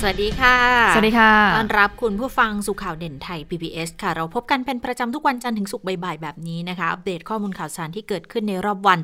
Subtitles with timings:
[0.00, 0.56] สวัสดีค่ะ
[0.94, 8.98] สวัสดีค่ะ ต้อนรับคุณผู้ฟังสู่ข่าวเด่นไทย PBS ค่ะ เราพบกันเป็นประจำทุกวันจันทร์ถึงศุกร์บ่ายๆ แบบนี้นะคะ อัปเดตข้อมูลข่าวสารที่เกิดขึ้นในรอบวัน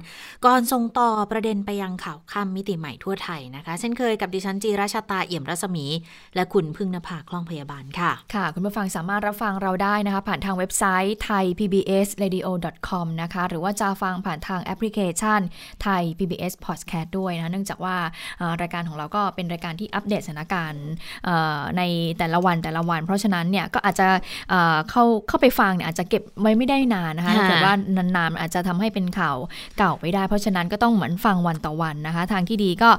[0.44, 5.86] ก่อนส่งต่อประเด็นไปยังข่าวค่ำมิติใหม่ทั่วไทยนะคะ เช่นเคยกับดิฉันจีราชาตาเอี่ยมรัศมี
[6.34, 12.48] และคุณพึ่งนภาคล่องพยาบาลค่ะ ค่ะ คุณผู้ฟังสามารถรับฟังเราได้นะคะ ผ่านทางเว็บไซต์ thai pbs radio
[12.88, 15.40] com นะคะ หรือว่าจะฟังผ่านทางแอปพลิเคชัน
[15.84, 17.96] Thai PBS Podcast ด้วยนะ เนื่องจากว่า
[18.60, 20.81] รายการของเราก็เป็นรายการที่อัปเดตสถานการณ์
[21.76, 21.82] ใน
[22.18, 24.06] แต่ละวันแต่ละวัน เพราะฉะนั้นเนี่ยก็อาจจะ
[24.90, 29.36] เข้าเข้าไปฟังเนี่ยอาจจะเก็บไว้ไม่ได้นานนะคะถ้าเกิดว่านานๆอาจจะทำให้เป็นข่าว
[29.78, 32.90] เก่าไปได้ เพราะฉะนั้นก็ต้องเหมือนฟังวันต่อวันนะคะ ทางที่ดีก็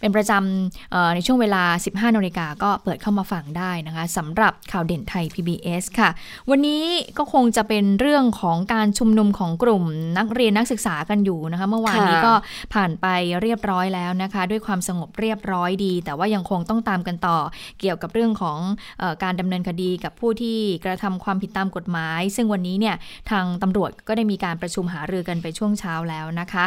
[0.00, 1.62] เป็นประจำในช่วงเวลา
[2.10, 6.10] 15นาฬิกาก็เปิดเข้ามาฟังได้นะคะสำหรับข่าวเด่นไทย PBS ค่ะ
[6.50, 6.82] วันนี้
[7.18, 9.84] ก็คงจะเป็นเรื่องของการชุมนุมของกลุ่ม
[10.18, 12.32] นักเรียนนักศึกษากันอยู่นะคะ เมื่อวานนี้ก็
[12.74, 13.06] ผ่านไป
[13.42, 17.38] เรียบร้อยแล้วนะคะ ด้วยความสงบเรียบร้อยดี แต่ว่ายังคงต้องตามกันต่อ
[17.80, 18.58] เกี่ยวกับเรื่องของ
[19.02, 22.96] อการดำเนินคดีกับผู้ที่กระทำความผิดตามกฎหมาย ซึ่งวันนี้เนี่ย
[23.30, 26.64] ทางตำรวจก็ได้มีการประชุมหารือกันไปช่วงเช้าแล้วนะคะ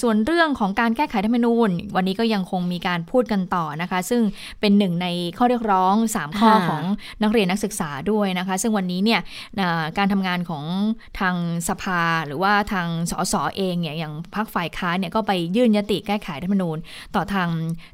[0.00, 4.22] ส่วนเรื่องของการแก้ไขรัฐธรรมนูญ วันนี้ก็ยังคงมีการพูดกันต่อนะคะ ซึ่ง
[4.60, 5.06] เป็นหนึ่งใน
[5.38, 6.82] ข้อเรียกร้อง 3 ข้อของ
[7.22, 9.20] นักเรียนนักศึกษาด้วยนะคะ ซึ่งวันนี้เนี่ย
[9.98, 10.64] การทำงานของ
[11.20, 11.36] ทาง
[11.68, 16.78] สภาหรือว่าทางสสเองเนี่ยอย่างพรรคฝ่ายค้านเนี่ยก็ไปยื่นยติแก้ไขรัฐธรรมนูญ
[17.14, 17.48] ต่อทาง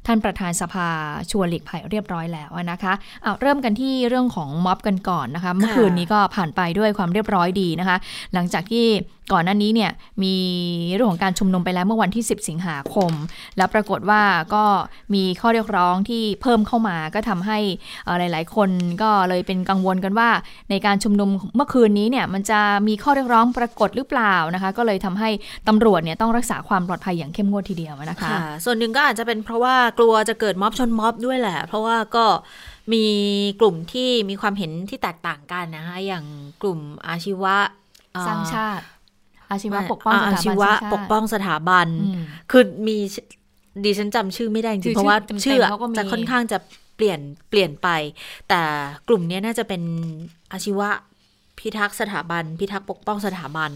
[0.05, 0.87] ท่านประธานสภา
[1.31, 2.93] ชวนหลีกภัยเรียบร้อยแล้วนะคะ
[3.23, 7.97] เอาเริ่มกันที่เรื่องของม็อบกันก่อนนะคะ เมื่อคืนนี้ก็ผ่านไปด้วยความเรียบร้อยดีนะคะ
[8.33, 8.85] หลังจากที่
[9.33, 9.91] ก่อนหน้านี้เนี่ย
[10.23, 10.35] มี
[10.93, 13.11] เรื่องของการชุมนุมไปแล้วเมื่อวันที่ 10 สิงหาคม
[13.57, 14.21] แล้วปรากฏว่า
[14.53, 14.63] ก็
[15.13, 17.59] มีข้อเรียกร้องที่เพิ่มเข้ามาก็ทำให้
[18.19, 18.69] หลาย ๆ คน
[19.01, 20.29] ก็เลยเป็นกังวลกันว่า
[20.69, 25.29] ในการชุมนุมเมื่อคืนนี้เนี่ยมันจะมีข้อเรียกร้องปรากฏหรือเปล่านะคะ ก็เลยทำให้
[25.67, 32.25] ตำรวจเนี่ยต้องรักษาความปลอดภัยอย่างเข้มงวดทีเดียวนะคะะส่วนหนึ่งก็อาจจะเป็นเพราะว่ากลัวจะเกิดม็อบชนม็อบด้วยแหละ เพราะว่าก็
[32.93, 33.05] มี
[33.59, 36.25] กลุ่มที่มีความเห็นที่แตกต่างกันนะคะอย่าง
[36.61, 37.57] กลุ่มอาชีวะ
[38.27, 38.85] สร้างชาติ
[39.51, 41.87] อาชีวะปกป้องสถาบันอาชีวะปกป้องสถาบัน
[42.51, 42.97] คือมี
[43.83, 45.59] ดิฉันจำชื่อไม่ได้จริงเพราะว่าชื่อ
[45.97, 46.57] จะค่อนข้างจะ
[46.95, 47.19] เปลี่ยน
[47.49, 47.89] เปลี่ยนไป
[48.49, 48.61] แต่
[49.07, 49.81] กลุ่มนี้น่าจะเป็น
[50.53, 50.89] อาชีวะ
[51.59, 53.71] พิทักษ์สถาบัน พิทักษ์ปกป้องสถาบัน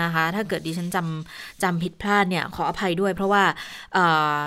[0.00, 3.44] นะคะ ถ้าเกิดดิฉันจำจำผิดพลาดเนี่ยขออภัยด้วย เพราะว่า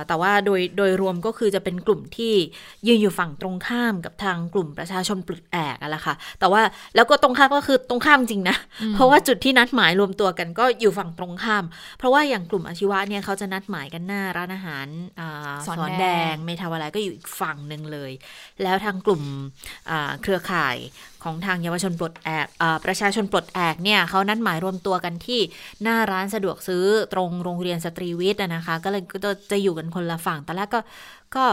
[0.08, 2.34] แต่ว่าโดยโดยรวมก็คือจะเป็นกลุ่มที่
[2.88, 6.62] ยืนอยู่ฝั่งตรงข้ามกับทางกลุ่มประชาชนปลุกแอกอะละค่ะ แต่ว่า
[6.96, 8.58] แล้วก็ตรงข้ามก็คือตรงข้ามจริงนะ
[8.96, 11.64] เพราะว่าจุดที่นัดหมายรวมตัวกันก็อยู่ฝั่งตรงข้าม
[11.98, 14.88] เพราะว่าอย่างกลุ่มอาชีวะเนี่ยเขาจะนัดหมายกันหน้าร้านอาหาร
[15.68, 18.12] สอนแดงเมทาวอะไรก็อยู่อีกฝั่งหนึ่งเลย
[18.64, 19.22] แล้วทางกลุ่ม
[20.22, 20.78] เครือข่าย
[21.24, 22.48] ของทางเยาวชนปลดแอก
[22.86, 25.37] ประชาชนปลดแอกเนี่ยเขานัดหมายรวมตัวกันที่
[25.84, 30.80] หน้าร้านสะดวกซื้อตรงโรงเรียนสตรีวิทย์นะคะ ก็เลยก็จะอยู่กันคนละฝั่งแต่แรกก็
[31.36, 31.46] ก็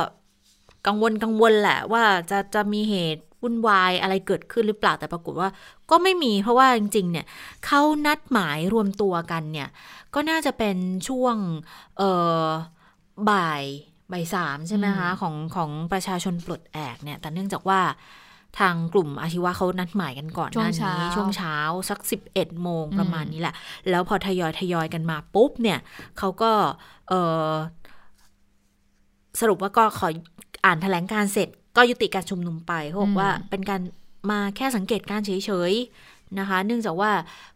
[0.87, 5.49] กังวลกังวลแหละว่าจะจะมีเหตุวุ่นวายอะไรเกิดขึ้นหรือเปล่าแต่ปรากฏว่า
[5.91, 7.27] ก็ไม่มีเพราะว่าจริงๆเนี่ย
[7.67, 9.69] เขานัดหมายรวมตัวกันเนี่ย
[10.15, 10.77] ก็น่าจะเป็น
[11.09, 11.37] ช่วง
[11.99, 12.03] เอ
[12.45, 12.47] อ
[13.31, 13.63] บ่าย
[14.13, 17.81] บ่ายสามใช่ไหมคะของของประชาชนปลดแอกเนี่ยแต่เนื่องจากว่า
[18.59, 21.57] ทางกลุ่มอาชีวะเขานัดหมายกันก่อนหน้านี้ช่วงเช้า
[21.91, 23.55] สักสิบเอ็ดโมงประมาณนี้แหละ
[23.91, 25.79] แล้วพอทยอยทยอยกันมาปุ๊บเนี่ย
[26.19, 26.53] เขาก็
[27.09, 27.13] เอ
[27.51, 27.53] อ
[29.41, 30.09] สรุปว่าก็ขอ
[30.65, 33.81] อ่านแถลงการเสร็จก็ยุติการชุมนุมไปเขาบอกว่าเป็นการ
[34.31, 37.11] มาแค่สังเกตการเฉยๆนะคะ เนื่องจากว่า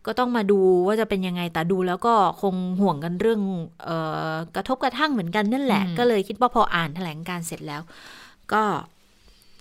[0.07, 3.41] ก็ต้องมาดูว่าจะเป็นยังไงแต่ดูแล้วก็คงห่วงกันเรื่อง
[3.89, 3.91] อ
[4.31, 7.83] อกระทบกระทั่งเหมือนกันนั่นแหละ ก็เลยคิดว่าพออ่านแถลงการเสร็จแล้ว
[8.53, 8.63] ก็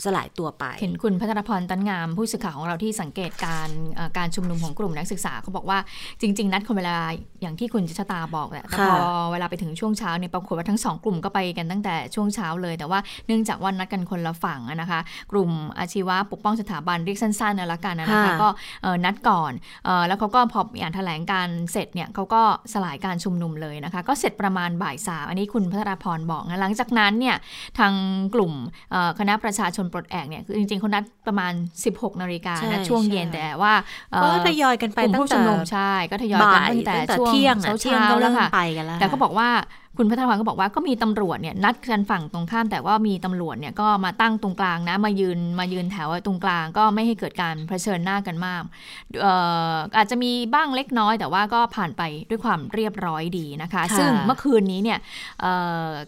[0.06, 3.70] สลายตัวไป เห็นคุณพัฒนพรตันงาม ผู้สื่อข่าวของเราที่สังเกตการ
[4.18, 5.80] การชุมนุมของกลุ่มนักศึกษาเขาบอกว่า
[6.22, 6.96] จริง ๆ นัดคนเวลา
[7.42, 8.98] อย่างที่คุณชะตาบอกแหละแต่พอ
[9.32, 15.00] เวลาไปถึงช่วงเช้าเนี่ยปรากฏว่าทั้งสองกลุ่มก็ไปกันตั้งแต่ช่วงเช้าเลย แต่ว่าเนื่องจากว่านัดกันคนละฝั่งนะคะ
[15.32, 15.50] กลุ่ม
[15.80, 18.50] อาชีวะปกป้องสถาบันเรียกสั้นๆนะละกันนะคะก็
[19.06, 19.52] นัดก่อน
[20.08, 22.42] แล้วเขาก็พออ่านแถลงการเสร็จเนี่ยเขาก็
[22.74, 27.36] สลายการชุมนุมเลยนะคะก็เสร็จประมาณบ่ายสามอันนี้คุณพัฒนพรบอกนะหลังจากนั้นเนี่ย
[27.80, 27.94] ทาง
[28.36, 28.54] กลุ่ม
[29.20, 31.54] คณะประชาชนปลดแอกเนี่ยคือจริงๆเขานัดประมาณ
[31.88, 33.74] 16นาฬิกานะช่วงเย็นแต่ว่า
[34.24, 35.40] ก็ทยอยกันไปตั้งแต่
[35.72, 39.50] ใช่ ก็ทยอยกันตั้งแต่ช่วงเที่ยงเช้าเที่ยงก็เริ่มไปกันแล้วแต่ก็บอกว่า
[40.00, 48.64] คุณพัฒนวันก็บอกว่าก็มีตำรวจเนี่ยนัดกันฝั่งตรงข้าม แต่ว่ามีตำรวจเนี่ยก็มาตั้งตรงกลางนะมายืนมายืนแถวตรงกลางก็ไม่ให้เกิดการเผชิญหน้ากันมาก
[49.98, 55.00] อาจจะมีบ้างเล็กน้อย แต่ว่าก็ผ่านไปด้วยความเรียบร้อยดีนะคะ ซึ่งเมื่อคืนนี้เนี่ย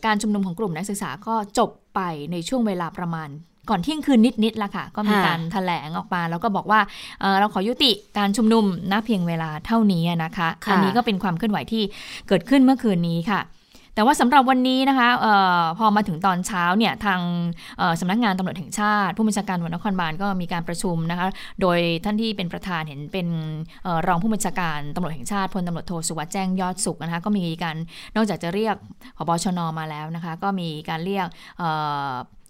[0.06, 3.30] การชุมนุมของกลุ่มนักศึกษาก็จบไปในช่วงเวลาประมาณ
[3.70, 6.80] ก่อนเที่ยงคืนนิดๆละค่ะ ก็มีการถแถลงออกมาแล้วก็บอกว่า
[7.40, 11.84] เราขอยุติการชุมนุมณเพียงเวลาเท่านี้นะคะอันนี้ก็เป็นความเคลื่อนไหวที่
[12.28, 13.42] เกิดขึ้นเมื่อคืนนี้ค่ะ
[13.96, 15.28] แต่ว่าสำหรับวันนี้นะคะอ
[15.62, 17.20] อพอมาถึงตอนเช้าเนี่ยทาง
[18.00, 21.28] สำนักงานตำรวจแห่งชาติ ผู้บัญชาการตำรวจนครบาลก็มีการประชุมนะคะ
[21.62, 23.28] โดยท่านที่เป็นประธานเห็นเป็น
[23.86, 27.76] ออรองผู้บัญชาการตำรวจแห่งชาติพลตำรวจโทสุวัสด์แจ้งยอดสุขนะคะก็มีการ
[28.16, 28.76] นอกจากจะเรียก
[29.18, 31.28] พบชนมาแล้วนะคะก็มีการเรียก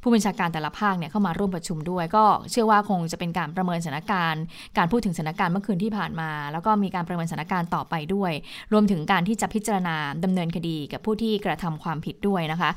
[0.01, 4.43] ผู้บัญชาการแต่ละภาคเนี่ยเข้ามาร่วมประชุมด้วย ก็เชื่อว่าคงจะเป็นการประเมินสถานการณ์
[4.77, 8.31] การพูดถึงสถานการณ์เมื่อคืนที่ผ่านมา แล้วก็มีการประเมินสถานการณ์ต่อไปด้วย
[8.73, 12.69] รวมถึงการที่จะพิจารณาดำเนินคดีกับผู้ที่กระทำความผิดด้วยนะคะ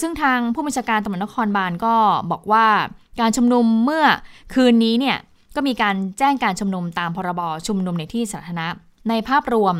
[0.00, 1.94] ซึ่งทางผู้บัญชาการตำรวจนครบาลก็
[2.32, 2.66] บอกว่า
[3.20, 4.04] การชุมนุมเมื่อ
[4.54, 5.18] คืนนี้เนี่ย
[5.56, 8.68] ก็มีการแจ้งการชุมนุมตามพรบชุมนุมในที่สาธารณะ
[9.08, 9.76] ในภาพรวม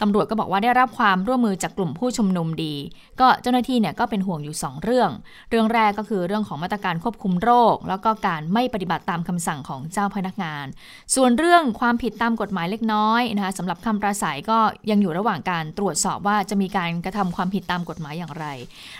[0.00, 2.74] ตำรวจก็บอกว่าได้รับความร่วมมือจากกลุ่มผู้ชุมนุมดี
[3.20, 5.10] ก็เจ้าหน้าที่เนี่ยก็เป็นห่วงอยู่ 2 เรื่อง
[5.50, 10.66] เรื่องแรกก็คือเรื่องของมาตรการควบคุมโรค แล้วก็การไม่ปฏิบัติตามคำสั่งของเจ้าพนักงาน
[11.14, 14.58] ส่วนเรื่องความผิดตามกฎหมายเล็กน้อยนะคะสำหรับคำประสัยก็
[14.90, 18.46] ยังอยู่ระหว่างการตรวจสอบว่าจะมีการกระทำความผิดตามกฎหมายอย่างไร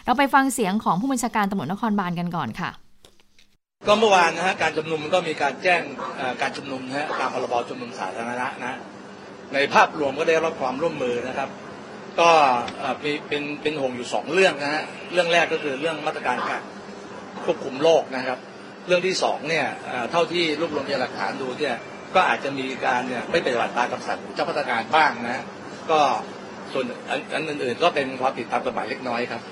[0.04, 2.70] เราไปฟังเสียงของผู้บัญชาการตำรวจนครบาลกันก่อนค่ะ
[3.86, 5.82] ก็เมื่อวานนะฮะการชุมนุมก็มีการแจ้ง
[6.40, 8.78] การชุมนุมนะฮะตามพรบชุมนุมสาธารณะนะ
[9.54, 11.50] ในภาพรวมก็ได้รับความร่วมมือนะครับ
[12.20, 12.30] ก็
[13.00, 14.82] เป็นเป็นห่วงอยู่สองเรื่องนะฮะ
[15.12, 16.62] เรื่องแรกก็คือเรื่องมาตรการการ
[17.44, 18.38] ควบคุมโรคนะครับ
[18.86, 19.66] เรื่องที่สองเนี่ย
[20.10, 21.76] เท่าที่รวบรวมพยานหลักฐานดูเนี่ย
[22.14, 25.44] ก็อาจจะมีการเนี่ยไม่ปฏิบัติตามคำสั่งเจ้าพนักงานบ้างนะ
[25.90, 26.00] ก็
[26.72, 26.84] ส่วน
[27.34, 29.42] อันอื่นๆ ก็เป็นความผิดตามกฎหมายเล็กน้อยครับ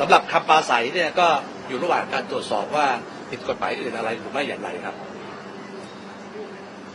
[0.00, 1.28] สำหรับคำปาศัยเนี่ยก็
[1.68, 2.86] อยู่ระหว่างการตรวจสอบว่า
[3.30, 4.94] ผิดกฎหมายอื่นอะไรหรือไม่อย่างไรครับ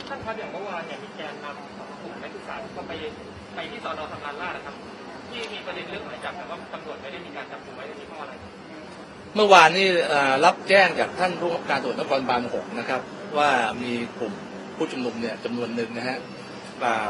[0.08, 0.97] ท่านครับอย่างเมื่อวานเนี่ย
[2.78, 2.94] ก็ไป
[3.56, 4.76] ไปที่สอนอทำงานล่านะครับ
[5.30, 8.34] ที่มีประเด็นเรื่องหมายจับแต่ว่าตำรวจไม่ได้มีการจับกลุ่มไว้ในที่พราะอะไร
[9.36, 9.88] เมื่อวานนี้
[10.46, 13.02] รับแจ้งจากท่านผู้กการตรวจนครบาลหกนะครับ
[13.38, 13.50] ว่า
[13.84, 14.34] มีกลุ่ม
[14.76, 16.18] ผู้ชุมนุมเนี่ยจำนวนหนึ่งนะฮะ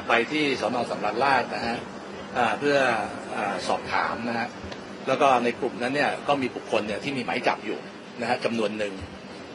[0.07, 1.77] ไปที่สอนอสำราญราชนะฮะ
[2.59, 2.77] เพื่อ
[3.67, 4.47] สอบถามนะฮะ
[5.07, 7.79] แล้วก็ในกลุ่มนั้นเนี่ยก็มีบุคคลเนี่ยที่มีหมายจับอยู่
[8.21, 8.93] นะฮะจำนวนหนึ่ง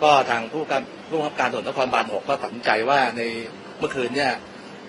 [0.03, 3.23] ก็ทางผู้การผู้กการตรวจนครบาลหกก็ตัดสินใจว่าใน
[3.79, 4.32] เมื่อคืนเนี่ย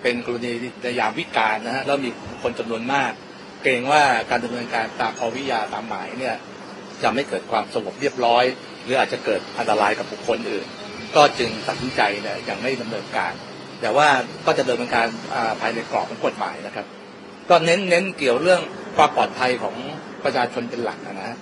[0.04, 0.52] เป็นกรณี
[0.82, 2.10] ในยามวิกาลนะฮะแล้วมี
[2.42, 3.12] คนจำนวนมาก
[3.62, 6.36] เกรงว่าการดำเนินการตามภวิยาตามหมายเนี่ย
[7.02, 8.44] จะไม่เกิดความสงบเรียบร้อย
[8.82, 10.66] หรืออาจจะเกิดอันตรายกับบุคคลอื่น
[11.16, 13.32] ก็จึงตัดสินใจเนี่ยยังไม่ดำเนินการ
[13.80, 14.08] แต่ว่า
[14.46, 15.06] ก็จะดำเนินการ
[15.60, 16.86] ภายในกรอบของกฎหมายนะครับ
[17.50, 18.60] ก็เน้นเน้นเกี่ยวเรื่อง
[18.96, 19.74] ความปลอดภัยของ
[20.24, 21.36] ประชาชนเป็นหลักนะฮะ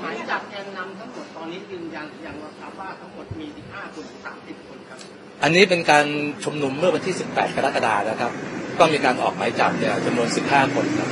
[0.00, 4.06] หมายจับแกนนำทั้งหมดตอนนี้ยืนยันย่งราว่าทั้งหมดมี15คน
[4.36, 5.00] 30คนครับ
[5.42, 6.06] อันนี้เป็นการ
[6.44, 8.32] ชุมนุมเมื่อวันที่ 18 กรกฎาคมนะครับ
[8.78, 11.10] ก็มีการออกหมายจับเนี่ยจำนวน 15 คนครับ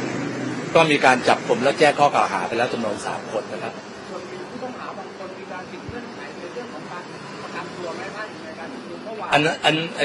[0.74, 3.72] ก็มีการจับกลุ่มและแจ้งข้อกล่าวหาไปแล้วจำนวน 3 คนนะครับ
[4.10, 7.02] ส่วนผู้ต้องหาบางคนมีการติดเงื่อนไขในเรื่องของการ
[7.42, 10.04] ประกันตัวแม่ท่านในการชุมนุมเมื่อวานอันอันเอ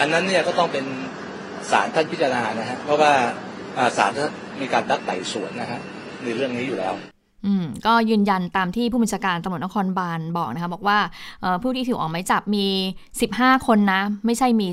[0.00, 0.84] อันนั้นเนี่ยก็ต้องเป็น
[1.70, 3.12] ศาลท่านพิจารณานะฮะเพราะว่า
[3.98, 4.30] ศาลท่าน
[4.60, 5.80] มีการดักไต่สวนนะฮะ
[6.24, 6.94] ในเรื่องนี้อยู่แล้ว
[7.46, 10.98] อืมก็ยืนยันตามที่ผู้บัญชาการตำรวจนครบาลบอกนะคะ บอกว่า
[11.62, 12.66] ผู้ที่ถูกออกหมายจับมี
[13.16, 14.68] 15 คนนะ ไม่ใช่มี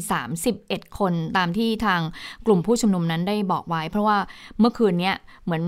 [0.48, 2.00] 31 คนตามที่ทาง
[2.46, 4.18] กลุ่มผู้ชุมนุมนั้นได้บอกไว้ เพราะว่า
[4.60, 5.12] เมื่อคืนนี้
[5.46, 5.64] เหมือน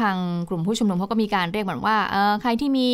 [0.00, 0.16] ทาง
[0.48, 1.96] กลุ่มผู้ชุมนุมเขาก็มีการเรียกเหมือนว่า
[2.42, 2.88] ใครที่มี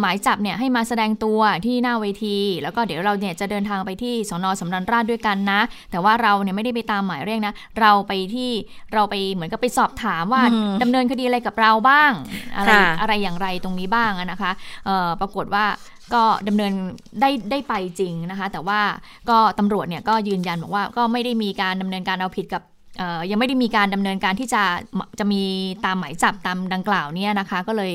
[0.00, 5.60] หมายจับเนี่ยให้มาแสดงตัวที่หน้าเวที แล้วก็เดี๋ยวเราเนี่ยจะเดินทางไปที่สนสำนันราชด้วยกันนะ
[5.90, 8.50] แต่ว่าเราเนี่ยไม่ได้ไปตามหมายเรียกนะ เราไปที่
[8.92, 10.42] เราไปเหมือนกับไปสอบถามว่า
[10.82, 12.12] ดำเนินคดีอะไรกับเราบ้าง
[12.56, 14.50] อะไรอะไรอย่างไรตรงนี้บ้างนะคะ
[15.20, 15.64] ปรากฏว่า
[16.14, 16.72] ก็ดำเนิน
[17.20, 18.80] ได้ได้ไปจริงนะคะ แต่ว่า
[19.30, 22.62] ก็ตำรวจเนี่ยก็ยืนยันบอกว่าก็ไม่ได้มีการดำเนินการเอาผิดกับ
[23.30, 24.62] ยังไม่ได้มีการดำเนินการที่จะ
[25.18, 25.42] จะมี
[25.84, 27.92] ตามหมายจับตามดังกล่าวเนี่ยนะคะ ก็เลย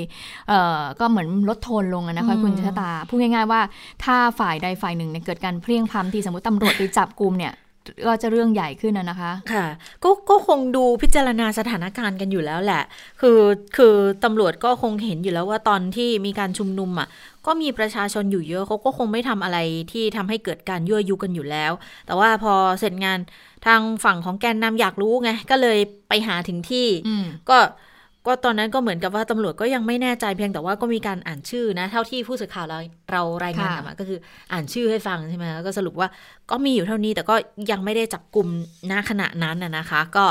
[0.47, 3.61] เก็เหมือนลดโทนลงนะคะคุณชะตาพูดง่ายๆว่า
[4.03, 7.53] ถ้าฝ่ายใดฝ่ายหนึ่งเนี่ยเกิดการเพลียงพล้ำที่สมมติตำรวจไปจับกลุ่มเนี่ย
[8.05, 9.65] ก็จะเรื่องใหญ่ขึ้นนะคะ ค่ะ
[10.03, 12.83] ก็ก็คงดูพิจารณาสถานการณ์กันอยู่แล้วแหละ
[13.21, 13.39] คือ
[13.77, 17.07] คือตำรวจก็คงเห็นอยู่แล้วว่าตอนที่มีการชุมนุมอะ
[17.45, 19.57] ก็มีประชาชนอยู่เยอะเขาก็คงไม่ทำอะไร
[19.91, 21.71] ที่ทำให้เกิดการยั่วยุกันอยู่แล้ว
[22.05, 23.19] แต่ว่าพอเสร็จงาน
[23.65, 25.77] ทางฝั่งของแกนนำอยากรู้ไง ก็เลย
[26.09, 26.87] ไปหาถึงที่
[27.51, 27.59] ก็
[28.27, 32.79] ก็ตอนนั้นก็เหมือนกับว่าตำรวจก็ยังไม่แน่ใจเพียงแต่ว่าก็มีการอ่านชื่อนะ เท่าที่ผู้สื่อข่าวเรา
[33.11, 34.19] เรารายงานมาก็คือ
[34.51, 36.07] อ่านชื่อให้ฟังใช่ไหมก็สรุปว่า
[36.51, 37.35] ก็มีอยู่เท่านี้แต่ก็
[37.71, 38.47] ยังไม่ได้จับกลุ่ม
[38.91, 40.25] ณขณะนั้นนะคะ ก็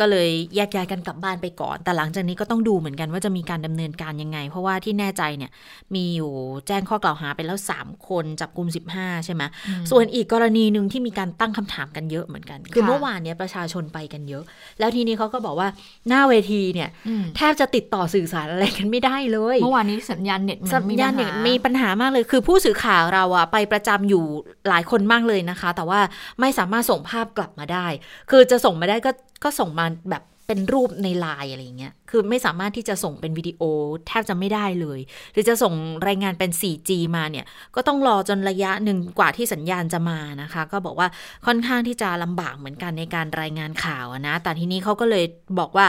[0.00, 5.50] ก็เลยแยกย้ายกันกลับบ้านไปก่อน แต่หลังจากนี้ก็ต้องดูเหมือนกันว่าจะมีการดำเนินการยังไง เพราะว่าที่แน่ใจเนี่ย
[5.94, 6.30] มีอยู่
[6.66, 9.42] แจ้งข้อกล่าวหาไปแล้ว 3 คนจับกลุ่ม 15 ใช่ไหม
[9.90, 14.44] ส่วนอีกกรณีหนึ่งที่มีการตั้งคำถามกันเยอะเหมือนกัน คือเมื่อวานเนี้ยประชาชนไปกันเยอะ
[14.78, 15.68] แล้วทีนี้เขาก็บอกว่า
[16.08, 16.88] หน้าเวทีเนี่ย
[17.36, 24.24] แทบจะติดต่อสื่อสารอะไรกันไม่ได้เลยเมื่อวานนี้สัญญาณเน็ตสัญญาณเน็ตมีปัญหามากเลย คือผู้สื่อข่าวเราอะไปประจำอยู่
[24.68, 26.00] หลายคนมากเลยนะคะ แต่ว่า
[26.40, 27.86] ไม่สามารถส่งภาพกลับมาได้
[28.30, 29.10] คือจะส่งมาได้ก็
[29.44, 33.62] ก็ส่งมาแบบเป็นรูปในไลน์อะไรเงี้ย คือไม่สามารถที่จะส่งเป็นวิดีโอ
[34.06, 35.00] แทบจะไม่ได้เลย
[35.32, 35.74] หรือจะส่ง
[36.08, 41.08] รายงานเป็น 4G มาเนี่ย ก็ต้องรอจนระยะหนึ่งกว่าที่สัญญาณจะมานะคะ ก็บอกว่า
[41.46, 45.24] ค่อนข้างที่จะลำบากเหมือนกันในการรายงานข่าวนะ แต่ทีนี้เขาก็เลย
[45.58, 45.86] บอกว่า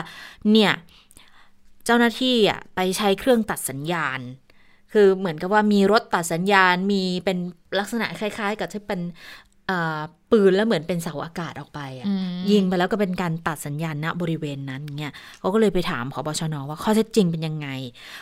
[0.51, 0.71] เนี่ย
[1.85, 4.19] เจ้าหน้าที่อะไปใช้เครื่องตัดสัญญาณ
[4.93, 7.37] คือเหมือนกับว่ามีรถตัดสัญญาณมีเป็น
[7.79, 9.01] ลักษณะคล้าย ๆ กับที่เป็น
[10.31, 12.07] ปืนแล้วเหมือนเป็นเสาอากาศออกไปอะ
[12.51, 17.67] ยิงไปแล้วก็เป็นการตัดสัญญาณณบริเวณนั้นเงี้ยเขาก็เลยไปถามพบชนว่าข้อเท็จจริงเป็นยังไง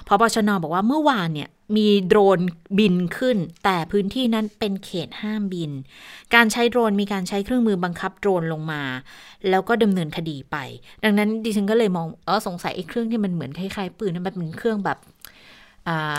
[0.07, 2.39] พบชนบอกว่าเมื่อวานเนี่ยมีโดรน
[2.79, 5.71] บินขึ้น แต่พื้นที่นั้นเป็นเขตห้ามบิน
[6.35, 8.83] การใช้โดรนมีการใช้เครื่องมือบังคับโดรนลงมา
[9.49, 10.57] แล้วก็ดำเนินคดีไป
[11.03, 14.97] ดังนั้นดิฉันก็เลยมองเออสงสัยไอ้เครื่องที่มันเหมือนคล้ายๆปืนนั้นมันเป็นเครื่องแบบ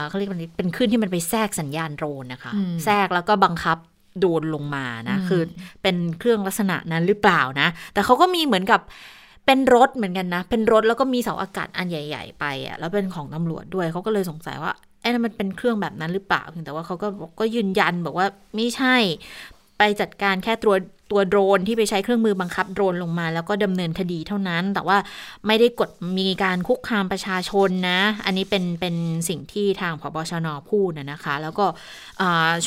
[0.09, 2.53] เขาเรียกว่าเป็นคลื่นที่มันไปแทรกสัญญาณโดรนนะคะ
[2.85, 3.79] แทรกแล้วก็บังคับ
[4.21, 5.43] โดนลงมานะ คือ
[5.83, 8.81] เป็นเครื่องลักษณะนั้นหรือเปล่านะ แต่เขาก็มีเหมือนกับ
[9.47, 17.09] เป็นรถเหมือนกันนะ เป็นรถแล้วก็มีเสาอากาศอันใหญ่ ๆ ไปอะแล้วเป็นของตำรวจด้วยเขาก็เลยสงสัยว่าไอ้นั่นมันเป็นเครื่องแบบนั้นหรือเปล่าเพียงแต่ว่าเขาก็
[17.41, 18.97] ก็ยืนยันบอกว่าไม่ใช่
[19.83, 20.75] ไปจัดการแค่ตัว
[21.11, 24.99] ตัวโดรนที่ไปใช้เครื่องมือบังคับโดรนลงมา แล้วก็ดำเนินคดีเท่านั้น แต่ว่า
[25.47, 28.95] ไม่ได้กดมีการคุกคามประชาชนนะ อันนี้เป็นเป็น
[29.29, 31.67] สิ่งที่ทางพบชนพูดนะคะ แล้วก็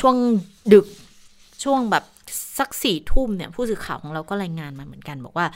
[0.00, 0.16] ช่วง
[0.72, 0.86] ดึก
[1.64, 2.04] ช่วงแบบ
[2.58, 5.46] สักสี่ทุ่มเนี่ยผู้สื่อข่าวของเราก็รายงานมาเหมือนกันบอกว่า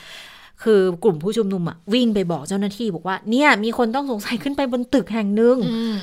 [0.65, 5.57] คือกลุ่มผู้ชุมนุมอะวิ่งไปบอกเจ้าหน้าที่บอกว่าเนี่ยมีคนต้องสงสัยขึ้นไปบนตึกแห่งหนึ่ง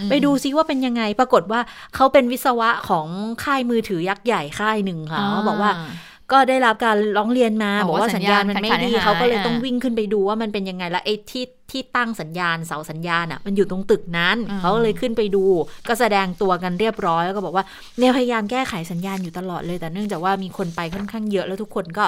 [0.10, 1.60] ไปดูซิว่าเป็นยังไง ปรากฏว่า
[1.96, 3.08] เขาเป็นวิศวะของ
[3.44, 5.72] ค่ายมือถือยักษ์ใหญ่ค่ายหนึ่งค่ะเขาบอกว่า
[6.32, 15.44] ก็ได้รับการร้องเรียนมา บอกว่าสัญญาณมันไม่ดีเขาก็เลยต้องวิ่งขึ้นไปดูว่ามันเป็นยังไงแล้วไอ้ที่ที่ตั้งสัญญาณเสาสัญญาณอะมันอยู่ตรงตึกนั้นเขาเลยขึ้นไปดู
[15.88, 17.66] ก็แสดงตัวกันเรียบร้อยแล้วก็บอกว่า
[17.98, 22.06] เนี่ยพยายามแก้ไขสัญญาณอยู่ตลอดเลย แต่เนื่องจากว่ามีคนไปค่อนข้างเยอะแล้วทุกคนก็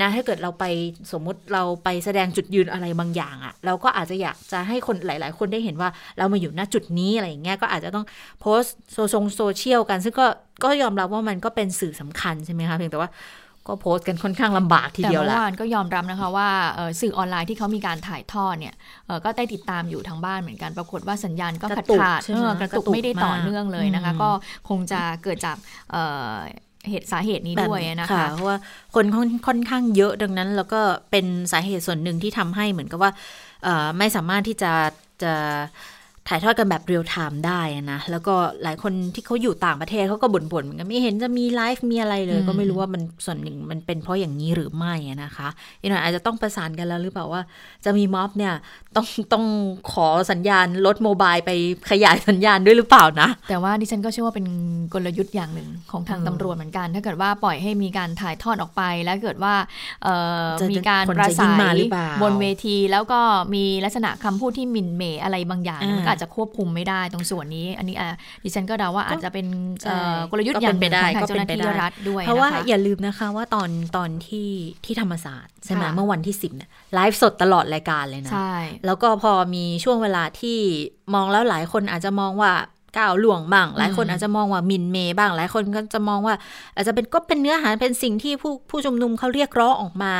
[0.00, 0.64] นะถ้าเกิดเราไป
[1.12, 5.88] สมมุติเราไปแสดงจุดยืนอะไรบางอย่างอะ่ะ เราก็อาจจะอยากจะให้คนหลาย ๆ คนได้เห็นว่า
[6.18, 8.06] เรามาอยู่ณจุดนี้อะไรอย่างเงี้ยก็อาจจะต้อง
[8.40, 8.62] โพส
[8.92, 10.26] โซซงโซเชียลกัน ซึ่งก็
[10.64, 13.10] ก็ยอมรับว่ามันก็เป็นสื่อสำคัญใช่ไหมคะเพียงแต่ว่า
[13.68, 16.48] ก็โพสต์กันค่อนข้างลำบากทีเดียวแหละแต่เมื่อวานก็ยอมรับนะคะว่า
[17.00, 18.74] สื่อออนไลน์ที่เขามีการถ่ายทอดเนี่ย
[19.24, 22.20] ก็ได้ติดตามอยู่ทางบ้านเหมือนกันปรากฏว่าสัญญาณก็ขาดขาด
[22.60, 24.30] กระตุกไม่ได้ต่อเนื่องเลยนะคะ ก็
[24.68, 25.56] คงจะเกิดจาก
[26.90, 28.56] เหตุสาเหตุนี้ด้วยนะคะเพราะว่า
[28.94, 29.04] คน
[29.46, 33.10] ค่อนข้างเยอะดังนั้น แล้วก็เป็นสาเหตุส่วนหนึ่งที่ทำให้เหมือนกับว่า
[33.98, 34.72] ไม่สามารถที่จะ
[35.22, 35.34] จะ
[36.28, 37.60] ถ่ายทอดกันแบบเรียลไทม์ได้
[37.92, 45.48] นะ แล้วก็หลายคนที่เขาอยู่ต่างประเทศเขาก็บ่นๆเหมือนกันไม่เห็นจะมีไลฟ์มีอะไรเลย ก็ไม่รู้ว่ามันส่วนหนึ่งมันเป็นเพราะอย่างนี้หรือไม่นะคะ
[45.80, 47.42] อีกหน่อยอาจจะต้องประสานกันแล้วหรือเปล่าว่า
[47.84, 48.54] จะมีม็อบเนี่ย
[48.96, 49.44] ต้องต้อง
[49.92, 51.50] ขอสัญญาณรถโมบายไป
[51.90, 54.46] ขยายสัญญาณด้วยหรือเปล่านะ แต่ว่าดิฉันก็เชื่อว่าเป็น
[54.94, 59.54] กลยุทธ์อย่างหนึ่งของทางตำรวจเหมือนกัน ถ้าเกิดว่าปล่อยให้มีการถ่ายทอดออกไป แล้วเกิดว่า
[60.72, 61.76] มีการประสาย
[62.22, 63.20] บนเวที แล้วก็
[63.54, 67.96] มีลักษณะคำพูดที่มินเมอะไรบางอย่างมันก็อาจจะควบคุมไม่ได้ตรงส่วนนี้ อันนี้
[68.44, 69.46] ดิฉันก็เดาว่าอาจจะเป็น
[70.30, 74.50] กลยุทธ์อย่างหนึ่งของทางเจ้าหน้าที่รัฐด้วยเพราะว่าอย่าลืมนะคะว่าตอนตอนที่
[74.84, 78.54] ที่ธรรมศาสตร์ใช่ไหมเมื่อวันที่สิบเนี่ยไลฟ์สดตลอดรายการเลยนะใช่
[78.86, 80.58] แล้วก็พอมีช่วงเวลาที่
[81.14, 82.52] มองแล้วหลายคนอาจจะมองว่า
[82.98, 86.34] ก้าวล่วงบ้าง หลายคนอาจจะมองว่ามินเมย์บ้าง หลายคนก็จะมองว่า
[86.74, 90.12] อาจจะเป็นก็เป็นเนื้อหาเป็นสิ่งที่ผู้ผู้ชุมนุมเขาเรียกร้องออกมา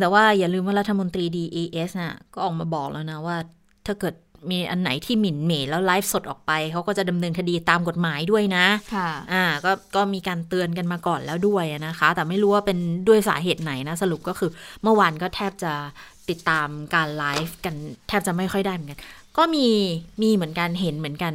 [0.00, 3.36] แต่ว่าอย่าลืมว่ารัฐมนตรี DES น่ะก็ออกมาบอกแล้วนะว่า
[3.86, 4.14] ถ้าเกิด
[4.50, 12.78] มีอันไหนที่หมิ่นเหม่แล้วไลฟ์สดออกไป เขาก็จะดำเนินคดีตามกฎหมายด้วยนะ ค่ะ อ่า ก็ก็มีการเตือนกันมาก่อนแล้วด้วยนะคะ แต่ไม่รู้ว่าเป็น
[13.08, 14.50] ด้วยสาเหตุไหนนะ สรุปก็คือ
[14.82, 15.72] เมื่อวานก็แทบจะ
[16.28, 17.74] ติดตามการไลฟ์กัน
[18.08, 19.00] แทบจะไม่ค่อยได้เหมือนกัน
[19.38, 19.66] ก็มี
[20.22, 21.34] มีเหมือนกันเห็นเหมือนกัน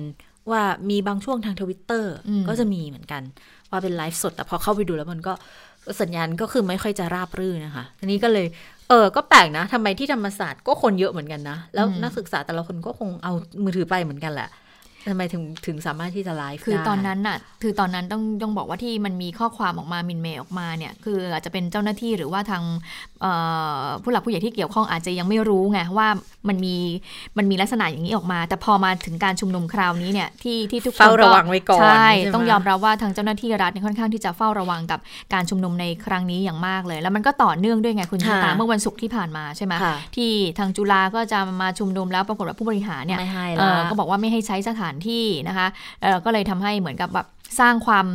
[0.51, 2.13] ว่ามีบางช่วงทางทวิตเตอร์
[2.47, 3.23] ก็จะมีเหมือนกัน
[3.69, 5.33] ว่าเป็นไลฟ์สด แต่พอเข้าไปดูแล้วมันก็
[6.01, 8.47] สัญญาณก็คือไม่ค่อยจะราบรื่นนะคะทีนี้ก็เลย
[8.89, 14.49] เออ ก็แปลกนะทำไมที่ธรรมศาสตร์ก็คนเยอะเหมือนกันนะ แล้วนักศึกษาแต่ละคนก็คงเอามือถือไปเหมือนกันแหละ
[15.09, 22.63] ทำไมถึงถึงสามารถที่จะไลฟ์คือตอนนั้นน่ะ คือตอนนั้นต้องต้องบอกว่าที่มันมีข้อความออกมามินเมย์ออกมาเนี่ย คืออาจจะเป็นเจ้าหน้าที่หรือว่าทาง
[24.03, 26.07] ผู้หลักผู้ใหญ่ที่เกี่ยวข้องอาจจะยังไม่รู้ไงว่า
[26.47, 26.75] มันมี
[27.37, 34.99] มันมีลักษณะอย่างนี้ออกมา แต่พอมาถึงการชุมนุมคราวนี้เนี่ยที่ที่ทุกคนเฝ้าระวังไว้ก่อนใช่ต้องยอมรับว่าทางเจ้าหน้าที่รัฐค่อนข้างที่จะเฝ้าระวังกับ
[35.33, 39.73] การชุมนุมในครั้งนี้อย่างมากเลย แล้วมันก็ต่อเนื่องด้วยไงคุณชิตาเมื่อวันศุกร์ที่ผ่านมาใช่ไหม
[40.15, 43.19] ที่ทางจุฬาก็จะมาชุมนุมแล้วปรากฏว่าผู้บริหารเนี่ย
[43.89, 45.67] ก็บอกว่าไม่ให้ใช้สถานที่นะคะ
[46.25, 47.27] ก็เลยทำให้เหมือนกับแบบ
[47.59, 48.07] สร้างความ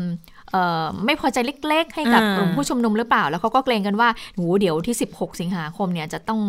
[1.04, 1.38] ไม่พอใจ
[1.69, 6.40] เล็ก ๆ ให้กับกลุ่มผู้ชุมนุมหรือเปล่า แล้วเขาก็เกรงกันว่าโหเดี๋ยวที่ 16 สิงหาคมเนี่ยจะต้อง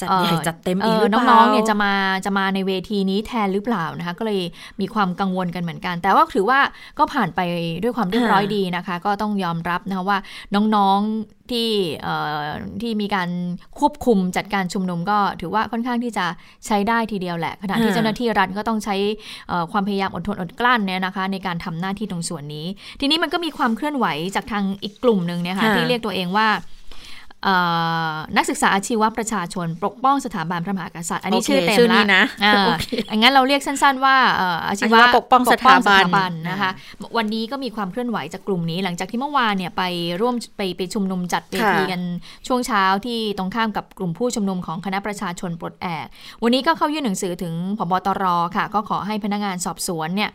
[0.00, 1.92] จัดใหญ่จัดเต็มอีกหรือเปล่าน้องๆเนี่ยจะมา
[2.24, 4.40] จะมาในเวทีนี้แทนหรือเปล่านะคะก็เลย
[4.80, 6.60] มีความกังวลกันเหมือนกัน แต่ว่าถือว่า
[6.98, 7.40] ก็ผ่านไป
[7.82, 10.18] ด้วยความเรียบร้อยดีนะคะ ก็ต้องยอมรับนะคะว่า
[10.54, 11.00] น้อง
[11.50, 11.68] ที่
[12.82, 13.28] ที่มีการ
[13.78, 16.26] ควบคุมจัดการชุมนุมก็ถือว่าค่อนข้างที่จะ
[16.66, 18.96] ใช้ได้ทีเดียวแหละ ขณะที่เจ้าหน้าที่รัฐก็ต้องใช้
[19.72, 22.66] ความพยายามอดทนอดกลั้นเนี่ยนะคะ ในการทำหน้าที่ตรงส่วนนี้
[23.00, 24.06] ทีนี้มันก็มีความเคลื่อนไหว
[24.36, 26.48] จากทางอีกกลุ่มหนึ่งเนี่ยค่ะที่เรียกตัวเองว่า
[28.36, 32.24] นักศึกษาอาชีวะประชาชน ปกป้องสถาบันพระมหากษัตริย์ อันนี้ชื่อเต็มแล้วนะ
[33.10, 34.16] อังั้นเราเรียกสั้นๆว่า
[34.68, 36.70] อาชีวะปกป้องสถาบันนะคะ
[37.16, 39.82] วันนี้ก็มีความเคลื่อนไหวจากกลุ่มนี้ หลังจากที่เมื่อวานเนี่ยไป
[40.20, 42.02] ร่วมไปไปชุมนุมจัดเวทีกัน
[42.46, 46.06] ช่วงเช้าที่ตรงข้ามกับกลุ่มผู้ชุมนุมของคณะประชาชนปลดแอก
[46.42, 48.24] วันนี้ก็เข้ายื่นหนังสือถึงพบตร
[48.56, 50.30] ค่ะ ก็ขอให้พนักงานสอบสวนเนี่ย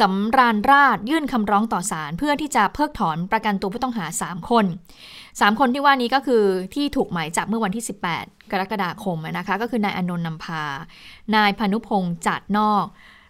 [0.00, 4.64] สำราญราชยื่นคำร้องต่อศาลเพื่อที่จะเพิกถอนประกันตัวผู้ต้องหา 3 คน
[5.12, 6.42] 3 คนที่ว่านี้ก็คือ
[6.74, 7.84] ที่ถูกหมายจับเมื่อวันที่
[8.16, 10.64] 18 กรกฎาคมนะคะก็คือนายอนนท์นำพา
[11.34, 12.86] นายพนุพงษ์จัดนอก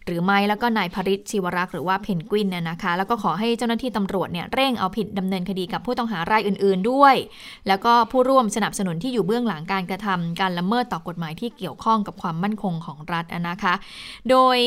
[0.07, 7.15] หรือไม่แล้วก็นายพริชชิวรักษ์หรือว่าเพนกวินเนี่ยนะคะ แล้วก็ขอให้เจ้าหน้าที่ตำรวจเนี่ยเร่งเอาผิดดำเนินคดีกับผู้ต้องหารายอื่น ๆ ด้วย
[7.69, 13.75] แล้วก็ผู้ร่วมสนับสนุนที่อยู่เบื้องหลังการกระทำการละเมิดต่อกฎหมายที่เกี่ยวข้องกับความมั่นคงของรัฐนะคะ
[14.31, 14.59] โดย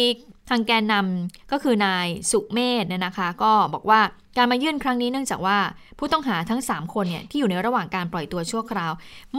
[0.50, 4.02] ทางแกนนำก็คือนายสุเมธเนี่ยนะคะ ก็บอกว่า
[4.38, 5.58] การมายื่นครั้งนี้เนื่องจากว่า
[6.00, 8.92] ผู้ต้องหาทั้ง 3 คนเนี่ยที่อยู่ในระหว่างการปล่อยตัวชั่วคราว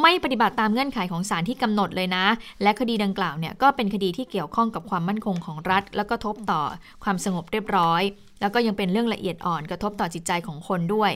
[0.03, 2.26] ไม่ปฏิบัติตามเงื่อนไขของศาลที่กำหนดเลยนะ
[2.62, 6.62] และคดีดังกล่าวเนี่ยก็เป็นคดีที่เกี่ยวข้องกับความมั่นคงของรัฐ แล้วก็ทบต่อ
[7.05, 8.03] ความสงบเรียบร้อย
[8.41, 11.11] แล้วก็ยังเป็นเรื่องละเอียดอ่อนกระทบต่อจิตใจของคนด้วย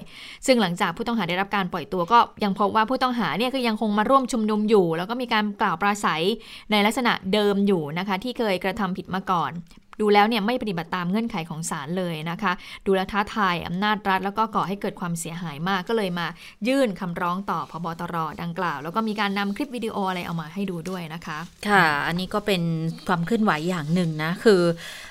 [0.47, 6.25] ซึ่งหลังจากผู้ต้องหาได้รับการปล่อยตัวก็ยังพบว่าผู้ต้องหาเนี่ยก็ยังคงมาร่วมชุมนุมอยู่ แล้วก็มีการกล่าวปราศัย
[6.71, 9.53] ในลักษณะเดิมอยู่นะคะที่เคยกระทำผิดมาก่อน
[10.01, 12.53] ดูแล้วเนี่ยไม่ปฏิบัติตามเงื่อนไขของศาลเลยนะคะ
[12.87, 16.27] ดูแลท้าทายอำนาจรัฐ แล้วก็ก่อให้เกิดความเสียหายมากก็เลยมา
[16.69, 21.39] ยื่นคำร้องต่อพบตรดังกล่าว แล้วก็มีการนำคลิปวิดีโออะไรเอามาให้ดูด้วยนะคะ
[21.69, 22.63] ค่ะ อันนี้ก็เป็น
[23.09, 24.63] ความเคลื่อนไหวอย่างหนึ่งนะคือ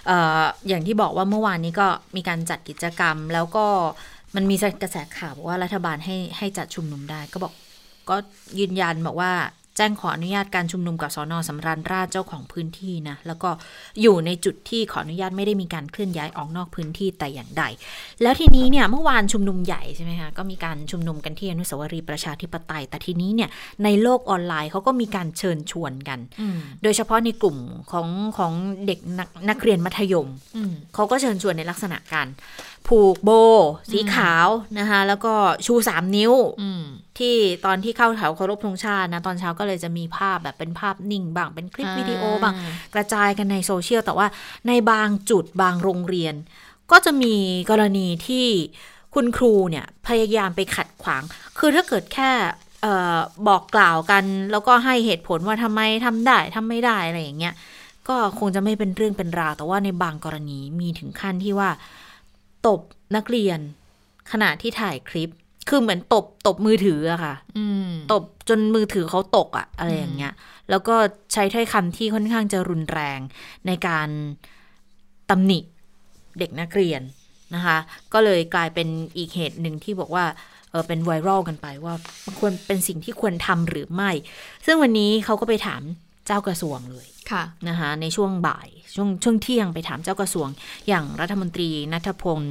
[0.09, 0.11] อ
[0.67, 3.65] อย่างที่บอกว่าเมื่อวานนี้ก็มีการจัดกิจกรรม แล้วก็
[4.35, 7.53] มันมีกระแสข่าวว่ารัฐบาลให้ให้จัดชุมนุมได้ก็บอก
[8.09, 8.15] ก็
[8.59, 9.31] ยืนยันบอกว่า
[9.79, 13.49] แจ้งขออนุญาตการชุมนุมกับสอนอสำราญราชเจ้าของพื้นที่นะ แล้วก็
[14.01, 17.63] อยู่ในจุดที่ขออนุญาตไม่ได้มีการเคลื่อนย้ายออกนอกพื้นที่แต่อย่างใด
[18.21, 23.49] แล้วทีนี้เนี่ยเมื่อวานชุมนุมใหญ่ใช่ไหมคะก็มีการชุมนุมกันที่อนุสาวรีย์ประชาธิปไตย แต่ทีนี้เนี่ย
[23.83, 26.19] ในโลกออนไลน์เขาก็มีการเชิญชวนกัน
[26.83, 27.57] โดยเฉพาะในกลุ่ม
[27.91, 28.51] ของของ
[28.85, 30.27] เด็กนักนักเรียนมัธยม
[30.93, 32.27] เขาก็เชิญชวนในลักษณะการ
[32.87, 33.29] ผูกโบ
[33.91, 34.47] สีขาว
[34.79, 35.33] นะคะแล้วก็
[35.65, 36.33] ชูสามนิ้ว
[37.17, 42.53] ที่ตอนที่เข้าแถวเคารพธงชาตินะ ตอนเช้าก็เลยจะมีภาพแบบเป็นภาพนิ่งบางเป็นคลิปวิดีโอบาง
[42.93, 44.27] กระจายกันในโซเชียล แต่ว่า
[44.67, 46.35] ในบางจุดบางโรงเรียน
[46.91, 47.35] ก็จะมี
[47.71, 48.47] กรณีที่
[49.15, 51.23] คุณครูเนี่ยพยายามไปขัดขวาง
[51.59, 52.31] คือถ้าเกิดแค่
[53.47, 57.53] บอกกล่าวกัน แล้วก็ให้เหตุผลว่าทำไมทำได้ทำไม่ได้อะไรอย่างเงี้ย
[58.07, 61.69] ก็คงจะไม่เป็นเรื่องเป็นราวแต่ว่าในบางกรณีมีถึงขั้นที่ว่า
[62.67, 62.79] ตบ
[63.15, 63.59] นักเรียน
[64.31, 65.29] ขณะที่ถ่ายคลิป
[65.69, 67.35] คือเหมือนตบตบมือถืออะค่ะ
[68.11, 70.33] ตบจนมือถือเขาตกอะอะไรอย่างเงี้ย
[70.69, 70.95] แล้วก็
[71.33, 73.19] ใช้ถ้อยคำที่ค่อนข้างจะรุนแรง
[73.67, 74.09] ในการ
[75.29, 75.59] ตำหนิ
[76.39, 77.01] เด็กนักเรียน
[77.55, 77.77] นะคะ
[78.13, 80.25] ก็เลยกลายเป็นอีกเหตุหนึ่งที่บอกว่า
[80.69, 81.93] เออเป็นไวรัลกันไปว่า
[82.25, 84.11] มันควรเป็นสิ่งที่ควรทำหรือไม่
[84.65, 85.81] ซึ่งวันนี้เขาก็ไปถาม
[86.27, 90.47] เจ้ากระทรวงเลย ค่ะนะคะในช่วงบ่ายช่วงช่วงเที่ยงไปถามเจ้ากระทรวง
[90.87, 92.41] อย่างรัฐมนตรีนัทพล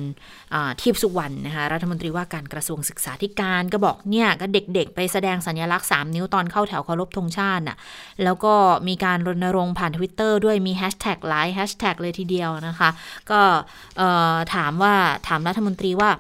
[0.81, 7.77] ทิพสุวรรณนะคะรัฐมนตรีว่าการกระทรวงศึกษาธิการก็บอกเนี่ยก็เด็กๆ ไปแสดงสัญลักษณ์ 3 นิ้วตอนเข้าแถวเคารพธงชาติน่ะ
[8.25, 8.55] แล้วก็
[8.89, 12.91] มีการรณรงค์ผ่านทวิตเตอร์ด้วยมีแฮชแท็กหลายแฮชแท็กเลยทีเดียวนะคะ
[13.31, 13.41] ก็
[14.55, 14.95] ถามว่า
[15.29, 16.11] ถามรัฐมนตรีว่า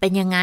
[0.00, 0.38] เป็นยังไง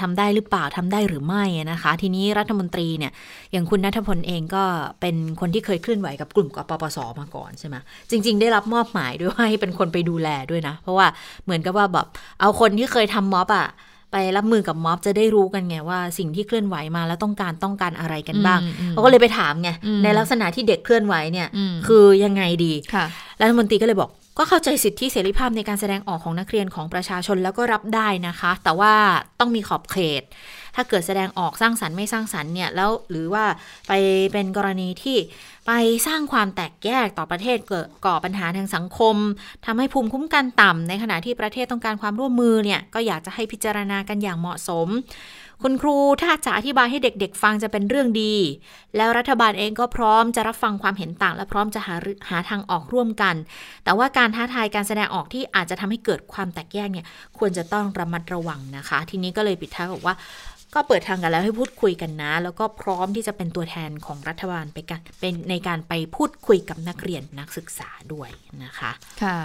[0.00, 3.12] ทำได้หรือเปล่าทำได้หรือไม่นะคะ ทีนี้รัฐมนตรีเนี่ย
[3.52, 4.64] อย่างคุณนัทพลเองก็
[5.00, 7.76] เป็นคนที่เคยเคลื่อนไหวกับกลุ่มกปปสมาก่อนใช่ไหม
[8.10, 11.06] จริง ๆ ได้รับมอบหมายด้วยให้เป็นคนไปดูแลด้วยนะ เพราะว่า
[11.44, 12.06] เหมือนกับว่าแบบ
[12.40, 13.68] เอาคนที่เคยทำม็อบอะ
[14.12, 19.70] ไปรับมือกับม็อบจะได้รู้กันไงว่าสิ่งที่เคลื่อนไหวมาแล้วต้องการต้องการอะไรกันบ้างเขาก็เลยไปถามไง
[20.02, 21.48] ในลักษณะที่เด็กเคลื่อนไหวเนี่ย
[21.86, 22.72] คือยังไงดี
[23.40, 28.94] รัฐมนตรีก็เลยบอก ก็เข้าใจสิทธิเสรีภาพในการแสดงออกของนักเรียนของประชาชนแล้วก็รับได้นะคะ แต่ว่า
[29.40, 30.22] ต้องมีขอบเขต
[30.76, 33.44] ถ้าเกิดแสดงออกสร้างสรรค์ไม่สร้างสรรค์เนี่ยแล้วหรือว่า
[33.88, 33.92] ไป
[34.32, 35.16] เป็นกรณีที่
[35.66, 35.72] ไป
[36.06, 39.16] สร้างความแตกแยกต่อประเทศเกิดก่อปัญหาทางสังคม
[39.66, 44.88] ทำให้ภูมิคุ้มกันต่ำในขณะที่ประเทศต้องการความร่วมมือเนี่ยก็อยากจะให้พิจารณากันอย่างเหมาะสม
[45.62, 48.34] คุณครูถ้าจะอธิบายให้เด็กๆ ฟังจะเป็นเรื่องดี
[48.96, 51.94] แล้วรัฐบาลเองก็พร้อมจะรับฟังความเห็นต่าง และพร้อมจะหา
[52.30, 53.34] หาทางออกร่วมกัน
[53.84, 57.06] แต่ว่าการท้าทายการแสดงออกที่อาจจะทำให้เกิดความแตกแยกเนี่ย
[57.38, 60.14] ควรจะต้องระมัดระวังนะคะ ทีนี้ก็เลยปิดท้ายบอกว่า
[60.74, 68.30] ก็เปิดทางกันแล้วให้พูดคุยกันนะ แล้วก็พร้อมที่จะเป็นตัวแทนของรัฐบาลไปกันเป็นในการไปพูดคุยกับนักเรียนนักศึกษาด้วย
[68.64, 68.90] นะคะ
[69.22, 69.38] ค่ะ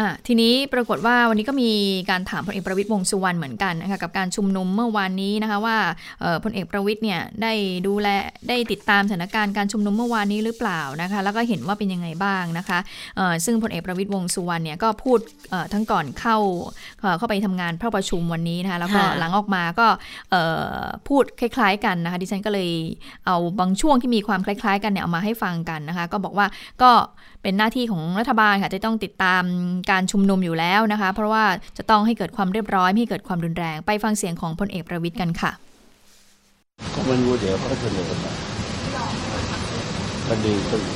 [0.00, 1.70] อะทีนี้ปรากฏว่าวันนี้ก็มี
[2.10, 5.76] การถามพลเอกประวิตยวงสุวรรณเหมือนกันนะคะกับการชุมนุมเมื่อวานนี้นะคะว่า
[6.44, 7.52] พลเอกประวิตยเนี่ยได้
[7.86, 8.08] ดูแล
[8.48, 12.78] ได้ติดตามสถานการณ์การชุมนุมเมื่อวานนี้หรือเปล่านะคะแล้วก็เห็นว่าเป็นยังไงบ้างนะคะ
[13.44, 15.18] ซึ่งพลเอกประวิตยวงสุวรรณเนี่ยก็พูด
[15.72, 16.36] ทั้งก่อนเข้า
[17.18, 19.86] เข้าไปทำงานเข้าประชุมวันนี้นะคะแล้วก็หลังออกมาก็
[21.08, 22.70] พูดคล้ายๆกันนะคะดิฉันก็เลย
[23.26, 26.46] เอาบางช่วงที่มีความคล้าย ๆ กันเนี่ยเอามาให้ฟังกันนะคะก็บอกว่า
[26.82, 26.90] ก็
[27.44, 29.42] เป็นหน้าที่ของรัฐบาลค่ะจะต้องติดตาม
[29.90, 31.44] การชุมนุมอยู่แล้วนะคะ เพราะว่า
[31.78, 35.50] จะต้องให้เกิดความเรียบร้อยไม่ให้เกิดความรุนแรง ไปฟังเสียงของพลเอกประวิทย์กันค่ะ
[36.94, 38.32] ก็ไม่รู้เดี๋ยวเขาเสนอมา
[40.28, 40.52] ก็ดี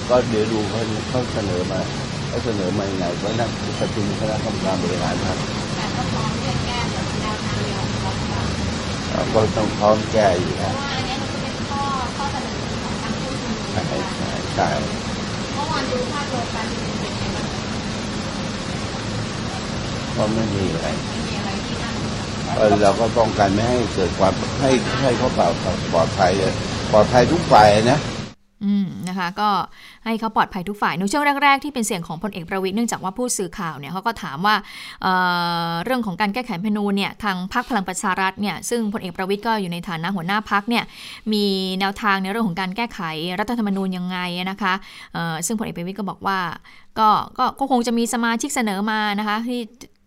[0.09, 1.81] ก็เดี๋ยวดูเขาเขาเสนอมา
[2.29, 5.39] เขาเสนอมาอย่างไรก็นั่งประชุมคณะกรรมการบริหารพรรค
[9.35, 10.75] ก็ต้องพร้อมแก้อยู่แล้ว
[13.73, 13.83] ใช่
[14.17, 15.08] ใช่ใช่เมื่
[15.79, 17.47] อวานดูภาพรวมการชุมนุมเป็นไงบ้าง
[20.17, 20.89] ก็ไม่มีอะไร
[22.57, 25.55] เออเราก็ป้องกันไม่ให้เกิดความให้ให้เขาปลอด
[25.93, 26.33] ปลอดภัย
[26.93, 28.18] ปลอดภัยทุกฝ่ายนะอืม
[29.19, 29.51] นะคะ ก็
[30.05, 34.57] ให้เขาปลอดภัยทุกฝ่ายในช่วงแรก ๆ ที่เป็นเสียงของพลเอกประวิทย์เนื่องจากว่าผู้สื่อข่าวเนี่ยเขาก็ถามว่า
[35.03, 40.85] เเรื่องของการแก้ไขพนูเนี่ยทางพรรคพลังประชารัฐเนี่ยซึ่งพลเอกประวิทย์ก็อยู่ในฐานะหัวหน้าพรรคเนี่ย
[41.33, 41.45] มี
[41.81, 43.01] แนวทางในเรื่องของการแก้ไข
[43.41, 44.19] รัฐธรรมนูญยังไง
[44.51, 44.73] นะคะ
[45.47, 46.39] ซึ่งพลเอกประวิทย์ก็บอกว่า
[46.99, 47.09] ก็
[47.59, 49.61] ก็คงจะมีสมาชิกเสนอมานะคะที่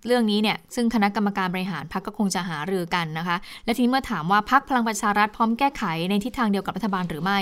[0.08, 7.40] เรื่องนี้เนี่ยซึ่งคณะกรรมการบริหารพรรคก็คงจะหารือกันนะคะ และทีนี้เมื่อถามว่าพรรคพลังประชารัฐพร้อมแก้ไขในทิศทางเดียวกับรัฐบาลหรือไม่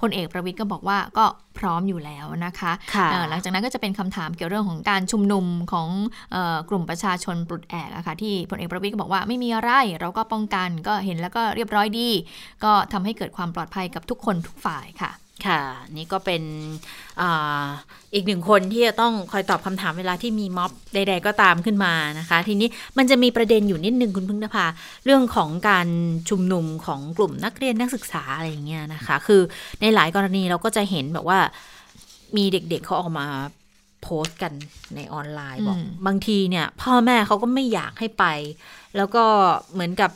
[0.00, 1.26] พลเอกประวิทย์ก็บอกว่าก็
[1.58, 5.88] พร้อมอยู่แล้วนะคะคะหลังจากนั้นก็จะเป็นคำถามเกี่ยวเรื่องของการชุมนุมของ
[6.68, 12.08] กลุ่มประชาชนปลุดแอกอะคะ่ะที่พลเอกประวิทย์ก็บอกว่าไม่มีอะไร เราก็ป้องกันก็เห็นแล้วก็เรียบร้อยดี
[12.64, 15.10] ก็ทำให้เกิดความปลอดภัยกับทุกคนทุกฝ่ายค่ะ
[15.44, 15.60] ค่ะ
[15.96, 16.42] นี่ก็เป็น
[17.20, 17.22] อ
[18.14, 22.68] อีกหนึ่งคนที่จะต้องคอยตอบคำถามเวลาที่มีม็อบใด ๆ ก็ตามขึ้นมานะคะ ทีนี้
[22.98, 24.66] มันจะมีประเด็นอยู่นิดนึงคุณพึ่งนภา
[25.04, 25.88] เรื่องของการ
[26.28, 29.40] ชุมนุมของกลุ่มนักเรียนนักศึกษาอะไรอย่างเงี้ยนะคะ คือ
[29.80, 31.38] ในหลายกรณีเราก็จะเห็นแบบว่า
[32.36, 33.26] มีเด็กๆเขาออกมา
[34.02, 34.52] โพสต์กัน
[34.94, 38.24] ในออนไลน์บอกบางทีเนี่ย พ่อแม่เขาก็ไม่อยากให้ไป
[38.96, 39.24] แล้วก็
[39.72, 40.10] เหมือนกับ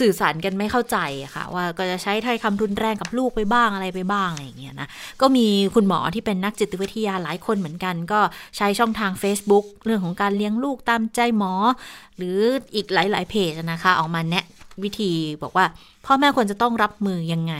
[0.00, 0.98] สื่อสารกันไม่เข้าใจ
[1.34, 4.88] ค่ะ ว่าก็จะใช้ถ้อยคำรุนแรงกับลูกไปบ้างอะไรไปบ้างอะไรอย่างเงี้ยนะ
[5.20, 8.20] ก็มีคุณหมอที่เป็นนักจิตวิทยาหลายคนเหมือนกัน ก็
[8.56, 11.52] ใช้ช่องทาง Facebook เรื่องของการเลี้ยงลูกตามใจหมอ
[12.16, 12.38] หรือ
[12.74, 14.44] อีกหลาย ๆ เพจนะคะ ออกมาแนะ
[14.82, 15.64] วิธีบอกว่า
[16.06, 17.54] พ่อแม่ควรจะต้องรับมือยังไง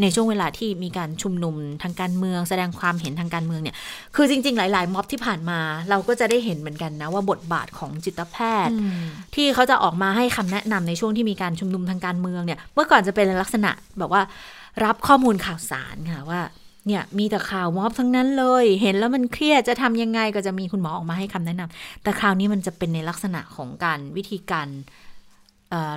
[0.00, 3.76] ในช่วงเวลาที่มีการชุมนุมทางการเมือง แสดงความเห็นทางการเมืองเนี่ย
[4.16, 8.76] คือจริง ๆ หลาย ๆ ม็อบที่ผ่านมา เราก็จะได้เห็นเหมือนกันนะว่าบทบาทของจิตแพทย์
[9.34, 14.22] ที่เขาจะออกมาให้คำแนะนำในช่วงที่มีการชุมนุมทางการเมืองเนี่ยเมื่อก่อนจะเป็นลักษณะแบบว่า
[14.84, 16.40] รับข้อมูลข่าวสารค่ะว่า
[16.86, 24.68] เนี่ยมีแต่ข่าวม็อบทั้งนั้นเลย เห็นแล้วมันเครียดจะทำยังไงก็จะมีคุณหมอออกมาให้คำแนะนำแต่คราวนี้มันจะเป็นในลักษณะของการวิธีการ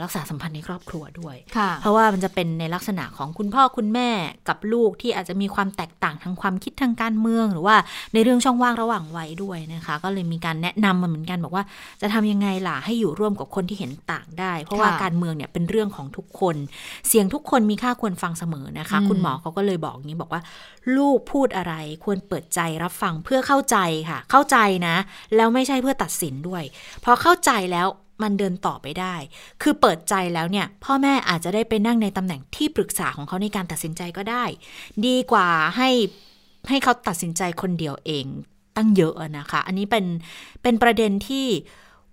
[0.04, 1.36] รักษาสัมพันธ์ในครอบครัวด้วย
[1.82, 4.10] เพราะว่ามันจะเป็นในลักษณะของคุณพ่อคุณแม่
[4.50, 7.76] กับลูกที่อาจจะมีความแตกต่างทางความคิดทางการเมือง หรือว่า
[8.14, 11.64] ในเรื่องช่องว่างระหว่างวัยด้วยนะคะ ก็เลยมีการแนะนำมาเหมือนกันบอกว่า
[12.02, 16.56] จะทำยังไงล่ะให้อยู่ร่วมกับคนที่เห็นต่างได้ เพราะว่าการเมืองเนี่ยเป็นเรื่องของทุกคน
[17.08, 20.42] เสียงทุกคนมีค่าควรฟังเสมอนะคะ คุณหมอเขาก็เลยบอกงี้บอกว่า
[20.98, 23.78] ลูกพูดอะไรควรเปิดใจรับฟังเพื่อเข้าใจ
[24.10, 24.58] ค่ะ เข้าใจ
[24.88, 24.96] นะ
[25.36, 26.64] แล้วไม่ใช่เพื่อตัดสินด้วย
[27.04, 27.88] พอเข้าใจแล้ว
[28.24, 29.16] มันเดินต่อไปได้
[29.62, 34.44] คือเปิดใจแล้วเนี่ย พ่อแม่อาจจะได้ไปนั่งในตำแหน่งที่ปรึกษาของเขาในการตัดสินใจก็ได้
[35.06, 35.90] ดีกว่าให้
[36.70, 38.26] ให้เขาตัดสินใจคนเดียวเอง
[38.78, 40.06] ตั้งเยอะนะคะ อันนี้เป็น
[40.64, 41.46] เป็นประเด็นที่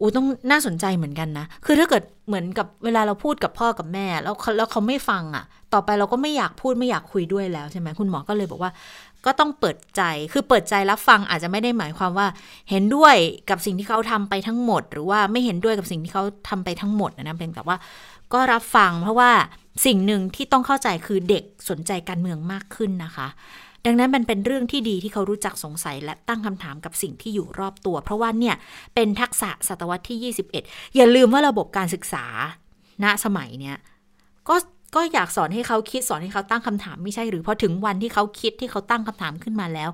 [0.00, 5.44] อูต้องน่าสนใจเหมือนกันนะ คือถ้าเกิดเหมือนกับเวลาเราพูดกับพ่อกับแม่ แล้วแล้วเขาไม่ฟังอะ่ะ
[5.74, 8.70] ต่อไปเราก็ไม่อยากพูดไม่อยากคุยด้วยแล้วใช่ไหมคุณหมอก็เลยบอกว่า
[9.26, 10.02] ก็ต้องเปิดใจ
[10.32, 12.26] คือเปิดใจรับฟังอาจจะไม่ได้หมายความว่า
[12.70, 13.16] เห็นด้วย
[13.50, 17.78] กับสิ่งที่เขาทำไปทั้งหมด หรือว่าไม่เห็นด้วยกับสิ่งที่เขาทำไปทั้งหมดนะเป็นแบบว่า
[18.32, 19.30] ก็รับฟัง เพราะว่า
[19.86, 23.28] สิ่งหนึ่งที่ต้องเข้าใจคือเด็กสนใจการเมืองมากขึ้นนะคะ
[23.86, 28.56] ดังนั้นมันเป็นเรื่องที่ดีที่เขารู้จักสงสัยและตั้งคำถามกับสิ่งที่อยู่รอบตัว เพราะว่าเนี่ย
[28.94, 32.24] เป็นทักษะศตวรรษที่ 21 อย่าลืมว่าระบบการศึกษา
[33.04, 33.76] ณสมัยเนี้ย
[34.48, 34.54] ก็
[34.94, 39.90] ก็อยากสอนให้เขาคิดสอนให้เขาตั้งคำถามไม่ใช่หรือพอถึงวันที่เขาคิดที่เขาตั้งคำถามขึ้นมาแล้ว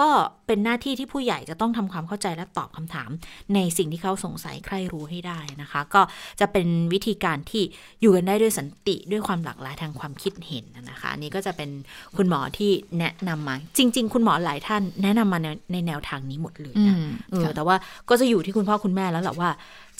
[0.00, 0.10] ก็
[0.46, 3.10] เป็นหน้าที่ที่ผู้ใหญ่จะต้องทำความเข้าใจและตอบคำถาม
[3.54, 6.02] ในสิ่งที่เขาสงสัยใครรู้ให้ได้นะคะ ก็
[6.40, 7.62] จะเป็นวิธีการที่
[8.00, 11.70] อยู่กันได้ด้วยสันติด้วยความหลากหลายทางความคิดเห็นนะคะอันนี้ก็จะเป็น
[12.16, 16.96] คุณหมอที่แนะนำมา จริง ๆ คุณหมอหลายท่านแนะนำมาในในแนวทางนี้หมดเลยนะ
[17.32, 17.76] เออแต่ว่า
[18.08, 19.50] ก็จะอยู่ที่คุณพ่อคุณแม่แล้วแหละว่า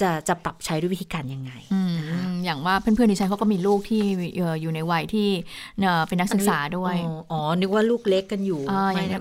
[0.00, 1.52] จะจะปรับใช้ด้วยวิธีการยังไง
[2.44, 4.02] อย่างว่าเพื่อนๆดิฉันเขาก็มีลูกที่
[4.60, 5.28] อยู่ในวัยที่
[6.08, 6.94] เป็นนักศึกษาด้วย
[7.30, 8.60] อ๋อนึกว่าลูกเล็กกันอยู่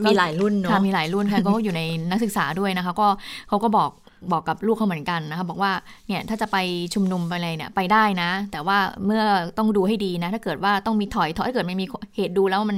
[0.08, 1.82] มีหลายรุ่นเนาะมีหลายรุ่นค่ะก็อยู่ใน
[2.12, 3.08] นักศึกษาด้วยนะคะก็
[3.50, 3.90] เขาก็บอก
[4.32, 5.72] บอกกับลูกเขาเหมือนกันนะคะบอกว่า
[6.08, 6.58] เนี่ยถ้าจะไป
[6.94, 9.24] ชุมนุมไปอะไรเนี่ยไปได้นะ แต่ว่าเมื่อ
[9.58, 12.78] ต้องดูให้ดีนะ ถ้าเกิดว่าต้องมีถอยถอยถ้าเกิดไม่มีเหตุดูแล้วมัน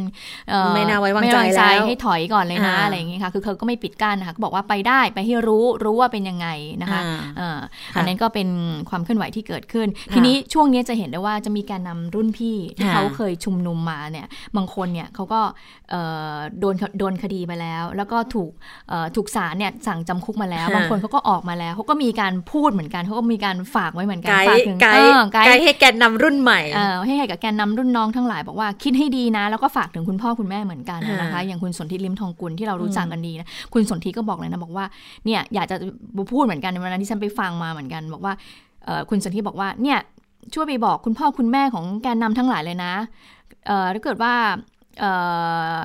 [0.73, 6.47] ไม่น่าไว้วางใจแล้วให้ถอยก่อนเลยนะอะไรอย่างเงี้ยค่ะคือเขาก็ไม่ปิดกั้นนะคะบอกว่าไปได้ไปให้รู้รู้ว่าเป็นยังไง
[6.81, 7.01] นะคะ
[7.95, 8.47] อันนั้นก็เป็น
[8.89, 15.41] ความเคลื่อนไหวที่เกิดขึ้น ทีนี้ช่วงนี้จะเห็นได้ว่าจะมีการนำรุ่นพี่ที่เขาเคยชุมนุมมาเนี่ยบางคนเนี่ยเขาก็
[16.60, 18.51] โดนโดนคดีไปแล้ว แล้วก็ถูก
[19.15, 26.61] ถูกศาลเนี่ยสั่งจำคุกมาแล้ว บางคนเขาก็ออกมาแล้วเขาก็มีการพูดเหมือนกันเขาก็มีการฝากไว้เหมือนกันฝากถึงไกด์ให้แกนนำรุ่นใหม่
[27.05, 34.85] ให้ให้กับแกนนำรุ่นน้องทั้งหลายบอกว่าคิดให้ดีนะ แล้วก็ฝากถึงคุณพ่อคุณแม่เหมือนกันนะคะอย่างคุณสนธิลิมทองกุลที่เรารู้จักกันดีนะคุณสนธิก็บอกเลยนะบอกว่า
[35.25, 35.75] เนี่ยอยากจะ
[36.31, 38.33] พูดเหมือนกันในวันนั้นที่ฉันไปฟังมาเหมือนกัน บอกว่า
[39.09, 39.99] คุณสนธิบอกว่าเนี่ย
[40.53, 42.93] ช่วยไปบอกคุณพ่อคุณแม่ของแกนนำทั้งหลายเลยนะ
[43.93, 44.33] ถ้าเกิดว่า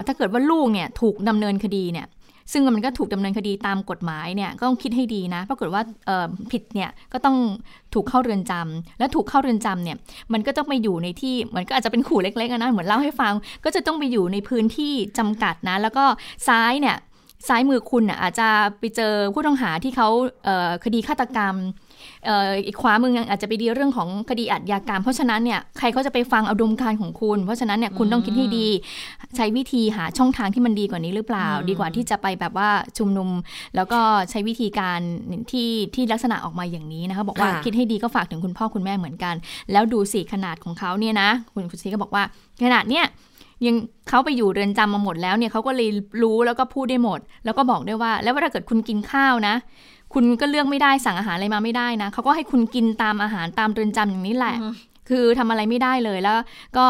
[0.07, 2.07] ถ้าเกิดว่าลูกเนี่ยถูกดำเนินคดีเนี่ย
[2.53, 5.83] ซึ่งมันก็ถูกดำเนินคดีตามกฎหมายเนี่ยก็ต้องคิดให้ดีนะปรากฏว่า
[6.53, 7.37] ผิดเนี่ยก็ต้อง
[7.95, 9.97] ถูกเข้าเรือนจำและถูกเข้าเรือนจำเนี่ย
[10.33, 16.05] มันก็ต้องไปอยู่ในที่เหมือนก็อาจจะเป็นขู่เล็กๆนะเหมือนเล่าให้ฟัง ก็จะต้องไปอยู่ในพื้นที่จำกัดนะ แล้วก็
[16.49, 16.97] ซ้ายเนี่ย
[17.49, 18.49] ซ้ายมือคุณอาจจะ
[18.79, 20.09] ไปเจอผู้ต้องหาที่เขา
[20.85, 21.55] คดีฆาตกรรม
[22.67, 28.67] อีกขวามืออาจจะไปดีเรื่องของคดีอัดยากรรม เพราะฉะนั้นเนี่ยใครเขาจะไปฟังอารมณ์การของคุณ เพราะฉะนั้นเนี่ยคุณต้องคิดให้ดี
[29.37, 33.29] ใช้วิธีหาช่องทางที่มันดีกว่านี้หรือเปล่า ดีกว่าที่จะไปแบบว่าชุมนุม
[33.77, 35.01] แล้วก็ใช้วิธีการ
[35.51, 39.35] ที่ที่ลักษณะออกมาอย่างนี้นะคะบอกว่าคิดให้ดีก็ฝากถึงคุณพ่อคุณแม่เหมือนกัน
[39.73, 42.23] แล้วดูสิขนาดของเขาเนี่ยนะ คุณคุณซีก็บอกว่า
[42.65, 43.07] ขนาดเนี่ย
[43.67, 43.77] ยัง
[44.09, 45.91] เขาไปอยู่เรือนจำมาหมดแล้วเนี่ยเขาก็เลย
[46.23, 49.55] รู้แล้วก็พูดได้หมด แล้วก็บอกได้ว่า แล้วถ้าเกิดคุณกินข้าวนะ
[50.15, 54.57] คุณก็เลือกไม่ได้สั่งอาหารอะไรมาไม่ได้นะเขาก็ให้คุณกินตามอาหารตามเรือนจำอย่างนี้แหละ
[55.09, 56.39] คือทำอะไรไม่ได้เลยแล้ว
[56.77, 56.87] ก็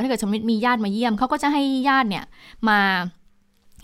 [0.00, 2.24] ถ้าเกิดสมมติมีญาติมาเยี่ยมเขาก็จะให้ญาติเนี่ย
[2.68, 2.80] มา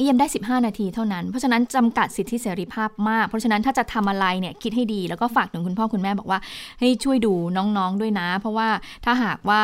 [0.01, 6.39] เยี่ยมได้ 15 นาทีเท่านั้น เพราะฉะนั้นจำกัดสิทธิเสรีภาพมาก เพราะฉะนั้นถ้าจะทำอะไรเนี่ยคิดให้ดี แล้วก็ฝากถึงคุณพ่อคุณแม่บอกว่า
[6.81, 8.69] ให้ช่วยดูน้องๆด้วยนะ เพราะว่า
[9.05, 9.61] ถ้าหากว่า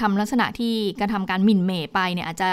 [0.00, 2.50] ทำลักษณะที่กระทำการหมิ่นเหม่ไปเนี่ยอาจจะ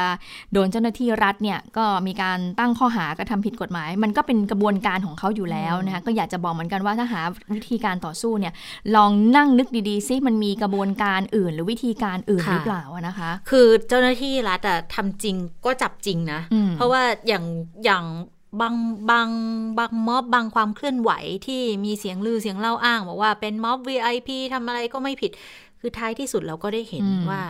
[0.53, 7.21] โดนเจ้าหน้าที่รัฐเนี่ยก็มีการตั้งข้อหากระทำผิดกฎหมาย มันก็เป็นกระบวนการของเขาอยู่แล้วนะคะก็อยากจะบอกเหมือนกันว่าถ้าหา
[7.55, 8.53] วิธีการต่อสู้เนี่ย
[8.95, 16.41] ลองนั่งนึกดีๆซิมันมีกระบวนการอื่น หรือวิธีการอื่นหรือเปล่านะคะ คือเจ้าหน้าที่รัฐอะทำจริงก็จับจริงนะ
[16.75, 17.45] เพราะว่าอย่าง
[17.85, 18.05] อย่าง
[18.61, 18.75] บาง
[19.11, 19.29] บาง
[19.79, 21.11] บางม็อบบางความเคลื่อนไหว
[21.45, 25.31] ที่มีเสียงลือเสียงเล่าอ้างบอกว่าเป็นม็อบ VIP ทำอะไรก็ไม่ผิด
[25.79, 27.41] คือท้ายที่สุดเราก็ได้เห็นว่า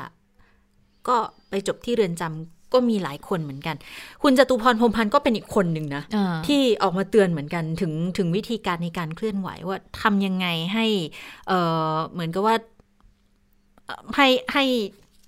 [1.08, 1.18] ก็
[1.50, 3.76] ไปจบที่เรือนจำก็มีหลายคนเหมือนกัน
[4.24, 6.04] คุณจตุพรพรมพันธ์ก็เป็นอีกคนหนึ่งนะ
[6.48, 10.86] ที่ออกมาเตือนเหมือนกันถึงถึงวิธีการในการเคลื่อนไหวว่าทำยังไงให้
[11.48, 11.54] เอ
[11.94, 12.56] อเหมือนกับว่า
[14.16, 14.64] ให้ให้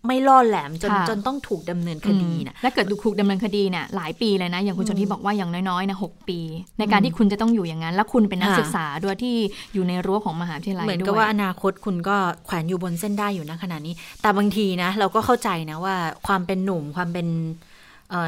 [0.07, 6.39] ไม่ล่อแหลมจนจนต้องถูกดำเนินคดีนะและเกิดถูกดำเนินคดีเนี่ยหลายปีเลยนะ อย่างคุณชนที่บอกว่าอย่างน้อยๆนะหปี
[6.79, 9.35] ในการที่คุณจะต้องอยู่อย่างนั้น แล้วคุณเป็นนักศึกษาด้วยที่
[9.73, 15.95] อยู่ในรั้วของมหาวิทยาลัยเหมือนกับว่าอนาคตคุณก็แขวนอยู่บนเส้นได้อยู่นะขณะนี้ แต่บางทีนะ เราก็เข้าใจนะว่า
[16.27, 17.27] ความเป็นหนุ่มความเป็น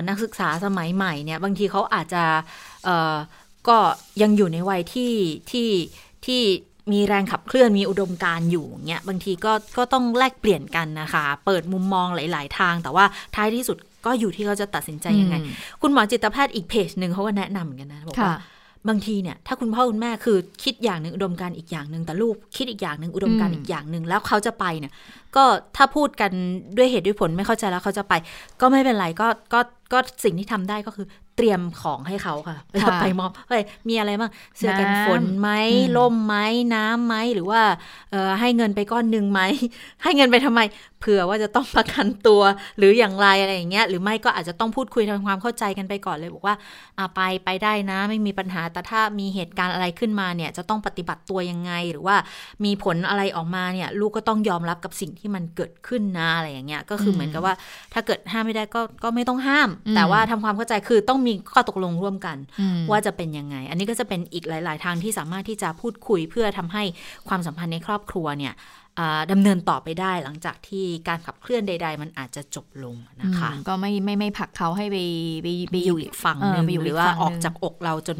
[0.07, 2.23] นักศึกษาสมัยใหม่เนี่ยบางทีเขาอาจจะ
[3.67, 3.77] ก็
[4.21, 5.13] ยังอยู่ในวัยที่
[5.51, 5.69] ที่
[6.25, 6.41] ที่
[6.91, 15.35] มีแรงขับเคลื่อนมีอุดมการอยู่เงี้ยบางทีก็ก็ต้องแลกเปลี่ยนกันนะคะ เปิดมุมมองหลาย ๆ ทาง แต่ว่าท้ายที่สุดก็อยู่ที่เขาจะตัดสินใจยังไง
[15.81, 18.35] คุณหมอจิตแพทย์อีกเพจหนึ่งเขาก็แนะนำเหมือนกันนะบอกว่า
[18.89, 24.93] บางทีเนี่ยถ้าคุณพ่อคุณแม่คือคิดอย่างหนึ่งอุดมการอีกอย่างหนึ่งแต่ลูกคิดอีกอย่างหนึ่งอุดมการอีกอย่างหนึ่งแล้วเขาจะไปเนี่ย
[25.35, 25.43] ก็
[25.75, 26.31] ถ้าพูดกัน
[26.77, 28.13] ด้วยเหตุด้วยผลไม่เข้าใจแล้วเขาจะไป
[28.61, 29.59] ก็ไม่เป็นไรก็ก็
[29.93, 35.49] ก็สิ่งที่ทำได้ก็คือ เตรียมของให้เขาค่ะไปไปมอบเฮ้ยมีอะไรบ้างเสื้อกันฝนไหม
[35.97, 36.35] ล่มไหม
[36.75, 37.61] น้ำไหมหรือว่า
[38.11, 39.41] เออให้เงินไปก้อนหนึ่งไหม
[40.03, 40.59] ให้เงินไปทำไม
[41.03, 42.41] เผื่อว่าจะต้องประกันตัว
[42.77, 46.55] หรืออย่างไรอะไรอย่างเงี้ยหรือไม่ก็อาจจะต้องพูดคุยทำความเข้าใจกันไปก่อนเลยบอกว่า
[46.97, 52.15] อ่าไปไปได้นะ ไม่มีปัญหาแต่ถ้ามีเหตุการณ์อะไรขึ้นมาเนี่ยจะต้องปฏิบัติตัวยังไง หรือว่า
[52.65, 57.53] มีผลอะไรออกมาเนี่ยลูกก็ต้องยอมรับกับสิ่งที่มันเกิดขึ้นนะอะไรอย่างเงี้ยก็คือเหมือนกับว่า
[57.93, 62.37] ถ้าเกิดห้ามไม่ได้ก็ก็ไม่ต้องห้าม แต่ว่าทำความเข้าใจคือต้องมีข้อตกลงร่วมกัน
[62.91, 66.83] ว่าจะเป็นยังไง อันนี้ก็จะเป็นอีกหลาย ๆ ทางที่สามารถที่จะพูดคุยเพื่อทำให้
[67.27, 68.53] ความสัมพันธ์ในครอบครัวเนี่ย
[69.31, 74.97] ดำเนินต่อไปได้หลังจากที่การขับเคลื่อนใด ๆ มันอาจจะจบลงนะคะ ก็ไม่ไม่ไม่ผักเขาให้ไป
[75.43, 78.19] ไปไปอยู่อีกฝั่งหนึ่งหรือว่าออกจากอกเราจน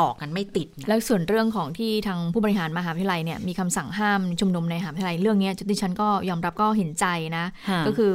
[0.00, 7.44] ต่อกันไม่ติด แล้วส่วนเรื่องของที่ทางผู้บริหารมหาวิทยาลัยเนี่ยมีคำสั่งห้ามชุมนุมในมหาวิทยาลัยเรื่องนี้ดิฉันก็ยอมรับก็เห็นใจนะ
[7.86, 8.12] ก็คือ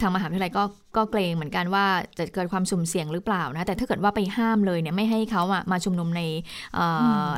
[0.00, 0.64] ทางมหาวิทยาลัยก็
[0.96, 1.86] ก็เกรงเหมือนกันว่า
[2.18, 6.22] จะเกิดความสุ่มเสี่ยงหรือเปล่านะ แต่ถ้าเกิดว่าไปห้ามเลยเนี่ยไม่ให้เขาอะมาชุมนุมใน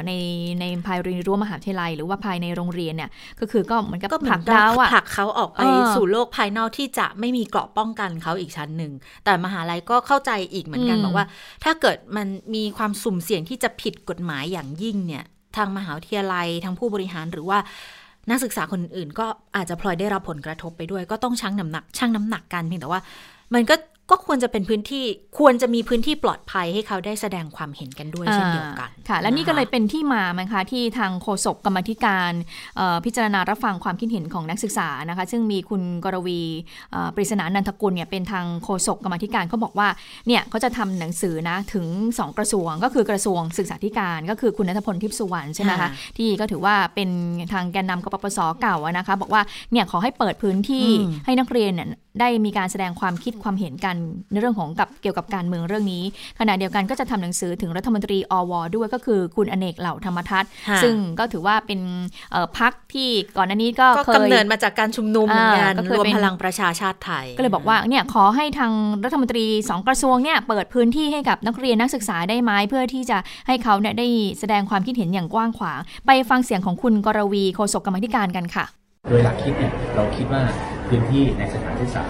[0.06, 0.12] ใน
[0.60, 5.62] ในภายในรั้วมหาวิทยาลัย หรือว่าภายในโรงเรียนเนี่ยก็คือก็เหมือนกับผลักดาวอะผลักเขาออกไป
[5.94, 8.92] สู่โลกภายนอกที่จะไม่มีเกราะป้องกันเขาอีกชั้นหนึ่ง
[9.24, 11.26] แต่มหาลัยก็เข้าใจอีกเหมือนกันบอกว่า
[11.64, 15.24] ถ้าเกิดมันมีความสุ่มเสี่ยงที่จะผิดกฎหมายอย่างยิ่งเนี่ย
[15.56, 17.58] ทางมหาวิทยาลัยทางผู้บริหารหรือว่า
[18.30, 23.00] นักศึกษาคนอื่นก็อาจจะพลอยได้รับผลกระทบไปด้วย ก็ต้องชั่งน้ำหนักชั่งน้ำหนักกันเพียงแต่ว่า
[23.54, 23.74] มันก็
[24.10, 25.04] ก็ควรจะเป็นพื้นที่
[25.38, 32.32] ควรจะมีพื้นที่ปลอดภัยให้เขาได้แสดงความเห็นกันด้วยเช่นเดียวกันค่ะ และนี่ก็เลยเป็นที่มาไหมคะที่ทางโฆษกกรรมธิการ
[33.04, 36.40] พิจารณารับฟังความคิดเห็นของนักศึกษานะคะ ซึ่งมีคุณกรวี
[37.14, 39.88] ปริศนานันทกุลเนี่ยเป็นทางโฆษกกรรมธิการเขาบอกว่า
[40.26, 45.88] เนี่ยเขาจะทำหนังสือนะถึง 2 กระทรวง ก็คือกระทรวงศึกษาธิการ ก็คือคุณนัทพลทิพสุวรรณใช่ไหมคะ
[46.18, 47.08] ที่ก็ถือว่าเป็น
[47.52, 49.42] ทางแกนนำกปปสเก่านะคะ บอกว่า
[49.72, 50.86] เนี่ยขอให้เปิดพื้นที่
[51.24, 51.88] ให้นักเรียนเนี่ย
[52.20, 53.95] ได้มีการแสดงความคิดความเห็นกัน
[54.32, 56.04] ในเรื่องของกับเกี่ยวกับการเมืองเรื่องนี้
[56.40, 60.50] ขณะเดียวกันก็จะทำหนังสือถึงรัฐมนตรีอวด้วยก็คือคุณอเนกเหล่าธรรมทัศน์
[60.82, 61.80] ซึ่งก็ถือว่าเป็น
[62.58, 68.72] พักที่ก่อนหน้านี้ก็เคยกำเนิดมาจากการชุมนุมเหมือนกันรวมพลังประชาชาติไทย ก็เลยบอกว่าเนี่ยขอให้ทาง
[69.04, 74.06] รัฐมนตรีสองกระทรวงเนี่ยเปิดพื้นที่ให้กับนักเรียนนักศึกษาได้ไหมเพื่อที่จะให้เขาเนี่ยได้
[74.40, 78.64] แสดงความคิดเห็นอย่างกว้างขวาง ไปฟังเสียงของคุณกรวีโฆษกกรรมธิการกันค่ะ
[79.08, 80.42] โดยหลักคิดเนี่ยเราคิดว่า
[80.88, 82.04] พื้นที่ในสถานศึกษา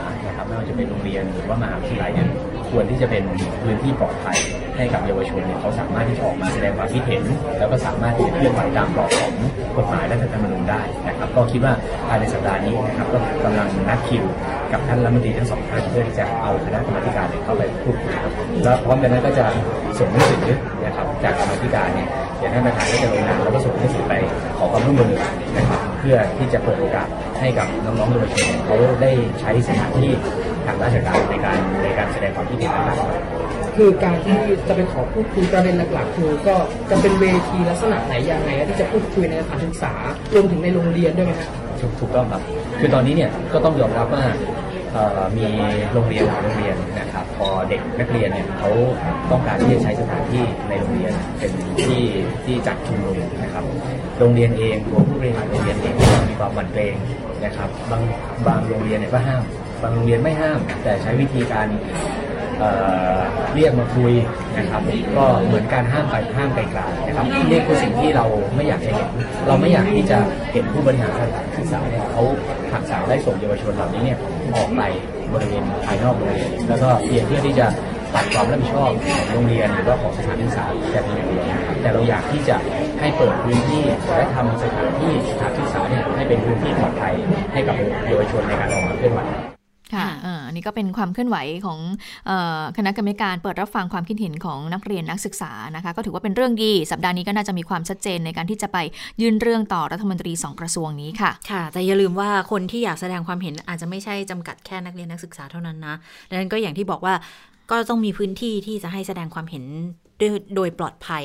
[0.77, 2.29] เป็นโรงเรียนหรือว่ามหาวิทยาลัยเนี่ย
[2.71, 3.25] ควรที่จะเป็น
[3.63, 4.39] พื้นที่ปลอดภัย
[4.77, 7.23] ให้กับเยาวชนเนี่ยเขาสามารถที่จะออกมาแสดงความคิดเห็น
[7.59, 9.33] แล้วก็สามารถที่จะเคลื่อนไหวตามกรอบของ
[9.77, 11.73] กฎหมายและรัฐธรรมนูญได้นะครับก็คิดว่า
[12.09, 14.25] ภายในสัปดาห์นี้นะครับก็กำลังนัดคิว
[14.73, 18.33] กับท่านรัฐมนตรีทั้งสองท่านเพื่อที่จะเอาคณะกรรมการเข้าไปพูดคุยครับ
[18.65, 19.47] แล้วพร้อมกันนั้นก็จะ
[19.99, 20.45] ส่งหนังสือ
[20.85, 22.09] นะครับจากกรรมการเนี่ย
[22.39, 24.15] เดี๋ยวท่านประธานก็จะลงนามแล้วก็ส่งหนังสือไป
[24.59, 25.13] ขอความร่วมมือ
[25.57, 27.09] นะครับเพื่อที่จะเปิดโอกาส
[27.41, 29.11] ให้กับน้องๆเยาวชนเขาได้
[29.41, 30.11] ใช้สถานที่
[30.67, 36.57] ทางราชการในการในการแสดงความคิดเห็นต่างๆคือการที่จะไปขอพูดคุยประเด็นหลักๆคือก็
[36.91, 39.93] จะเป็นเวทีลักษณะไหนยังไงที่จะพูดคุยในสถานศึกษา
[40.35, 41.51] รวมถึงในโรงเรียนด้วยไหมครับ
[42.01, 42.43] ถูกต้องครับ
[42.81, 44.25] คือตอนนี้เนี่ยก็ต้องยอมรับว่า
[45.39, 45.47] มี
[45.93, 48.71] โรงเรียนหลายโรงเรียนนะครับพอเด็กนักเรียนเนี่ยเขา
[49.31, 51.53] ต้องการที่จะใช้สถานที่ในโรงเรียนเป็น
[51.85, 52.03] ที่
[52.45, 53.65] ที่จัดชุมนุมนะครับ
[54.19, 55.95] โรงเรียนเองรวมผู้บริหารโรงเรียนเอง
[56.31, 56.95] มีความหวั่นเกรง
[57.45, 58.03] นะครับ บาง
[58.47, 59.43] บางโรงเรียนเนี่ยก็ห้าม
[59.83, 61.67] บางโรงเรียนไม่ห้าม แต่ใช้วิธีการ
[63.55, 64.13] เรียกมาคุย
[64.59, 64.83] นะครับ
[65.17, 69.09] ก็เหมือนการห้ามไปห้ามไกลๆนะครับนี่คือสิ่งที่เราไม่อยากจะเห็น
[69.47, 70.19] เราไม่อยากที่จะ
[70.53, 72.23] เห็นผู้บริหารสถานศึกษาเนี่ยเขา
[72.73, 74.19] หักษาวได้ส่งเยาวชนเหล่านี้เนี่ย
[74.57, 74.83] ออกไป
[75.33, 77.67] บริเวณภายนอกโรงเรียนแล้วก็เพียงเพื่อที่จะ
[78.15, 81.45] ตัดความรับผิดชอบของโรงเรียนหรือว่าของสถานศึกษาแต่เพียงเดียว
[81.83, 82.57] แต่เราอยากที่จะ
[83.01, 83.83] ให้เปิดพื้นที่
[84.17, 87.15] และทำสถานที่สถานศึกษาเนี่ยให้เป็นพื้นที่ปลอดภัย
[87.53, 87.75] ให้กับ
[88.07, 89.23] เยาวชนในการออกมาเคลื่อนไหว
[89.95, 90.09] ค่ะ
[90.47, 91.79] อันนี้ก็เป็นความเคลื่อนไหวของ
[92.77, 98.79] คณะกรรมการเปิดรับฟังความคิดเห็นของนักเรียนนักศึกษานะคะ ก็ถือว่าเป็นเรื่องดี สัปดาห์นี้ก็น่าจะมีความชัดเจนในการที่จะไป
[99.21, 105.95] ยื่นเรื่องต่อรัฐมนตรีสองกระทรวงนี้ค่ะ ค่ะ แต่อย่าลืมว่าคนที่อยากแสดงความเห็นอาจจะไม่ใช่จำกัดแค่นักเรียนนักศึกษาเท่านั้นนะ
[106.29, 107.15] ดังนั้นก็อย่างที่บอกว่า
[107.71, 109.65] ก็ต้องมีพื้นที่ที่จะให้แสดงความเห็น
[110.55, 111.25] โดยปลอดภัย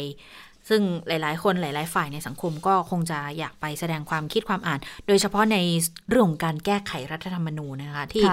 [0.72, 5.58] ซึ่งหลาย ๆ คนหลาย ๆ ฝ่ายในสังคมก็คงจะอยากไปแสดงความคิดความอ่าน โดยเฉพาะใน
[6.10, 8.26] เรื่องของการแก้ไขรัฐธรรมนูญนะคะที่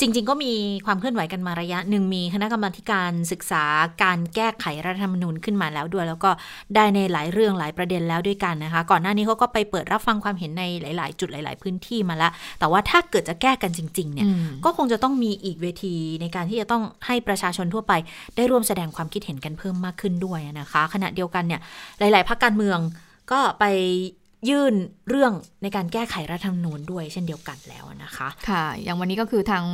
[0.00, 0.52] จริง ๆ ก็มี
[0.86, 3.64] ความเคลื่อนไหวกันมาระยะหนึ่งมีคณะกรรมาการศึกษา
[4.02, 6.30] การแก้ไขรัฐธรรมนูญขึ้นมาแล้วด้วย แล้วก็
[6.74, 14.26] ได้ในหลายเรื่องหลายประเด็นแล้วด้วยกันนะคะ ก่อนหน้านี้เขาก็ไปเปิดรับฟังความเห็นในหลาย ๆ จุดหลาย ๆ พื้นที่มาแล้วแต่ว่าถ้าเกิดจะแก้กันจริง ๆ เนี่ย
[14.64, 17.92] ก็คงจะต้องมีอีกเวทีในการที่จะต้องให้ประชาชนทั่วไป
[18.36, 21.60] ได้ร่วมแสดงความคิดเห็นกันเพิ่มมากขึ้นด้วยนะคะ ขณะเดียวกันเนี่ย
[21.98, 22.78] หลาย ๆพรรคการเมือง
[23.32, 23.64] ก็ไป
[24.48, 24.74] ยื่น
[25.08, 29.64] เรื่องในการแก้ไขรัฐธรรมนูญด้วยเช่นเดียวกันแล้วนะคะ ค่ะ อย่างวันนี้ก็คือทาง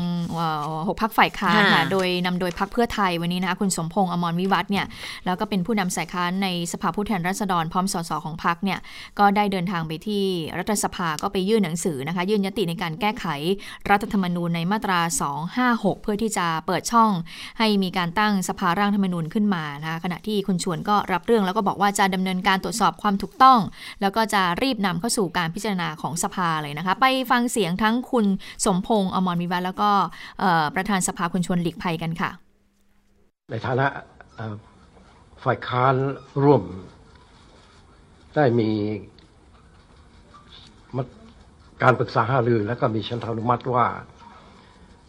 [0.88, 4.86] หกพักฝ่ายค้านค่ะโดยนำโดยพักเพื่อไทยวันนี้นะคะคุณสมพงษ์อมรวิวัฒน์เนี่ย
[5.26, 8.78] แล้วก็เป็นผู้นำสายค้านในสภาผู้แทนราษฎรพร้อมสสของพักเนี่ย
[9.18, 10.24] ก็ได้เดินทางไปที่
[10.58, 13.26] รัฐสภาก็ไปยื่นหนังสือนะคะ ยื่นยติในการแก้ไข
[13.90, 15.00] รัฐธรรมนูญในมาตรา
[15.50, 17.10] 256 เพื่อที่จะเปิดช่อง
[17.58, 23.58] ให้มีการตั้งสภาร่างธรรมนูญขึ้นมานะคะขณะที่คุณชวนก็รับเรื่องแล้วก็บอกว่าจะดำเนินการตรวจสอบความถูกต้อง
[24.00, 28.26] แล้วก็จะรีบนำเข้าสู่การพิจารณาของสภาเลยนะคะ ไปฟังเสียงทั้งคุณ
[28.64, 29.90] สมพงษ์อมรวิวัฒแล้วก็
[30.74, 32.30] ประธานสภาคุณชวนหลีกภัยกันค่ะ
[33.50, 33.86] ในฐานะ
[35.44, 35.94] ฝ่ายค้าน
[36.44, 36.62] ร่วม
[38.34, 38.70] ได้มี
[41.82, 43.86] การปรึกษาหารือและก็มีชันทานุมัติว่า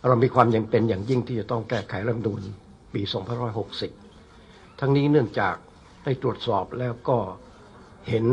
[0.07, 2.41] เรามีความยังเป็นอย่างยิ่งที่จะต้องแก้ไขรัฐมนูญ
[2.93, 3.01] ปี
[3.91, 5.55] 2560 ทั้งนี้เนื่องจาก
[6.03, 7.17] ได้ตรวจสอบแล้วก็
[8.09, 8.25] เห็น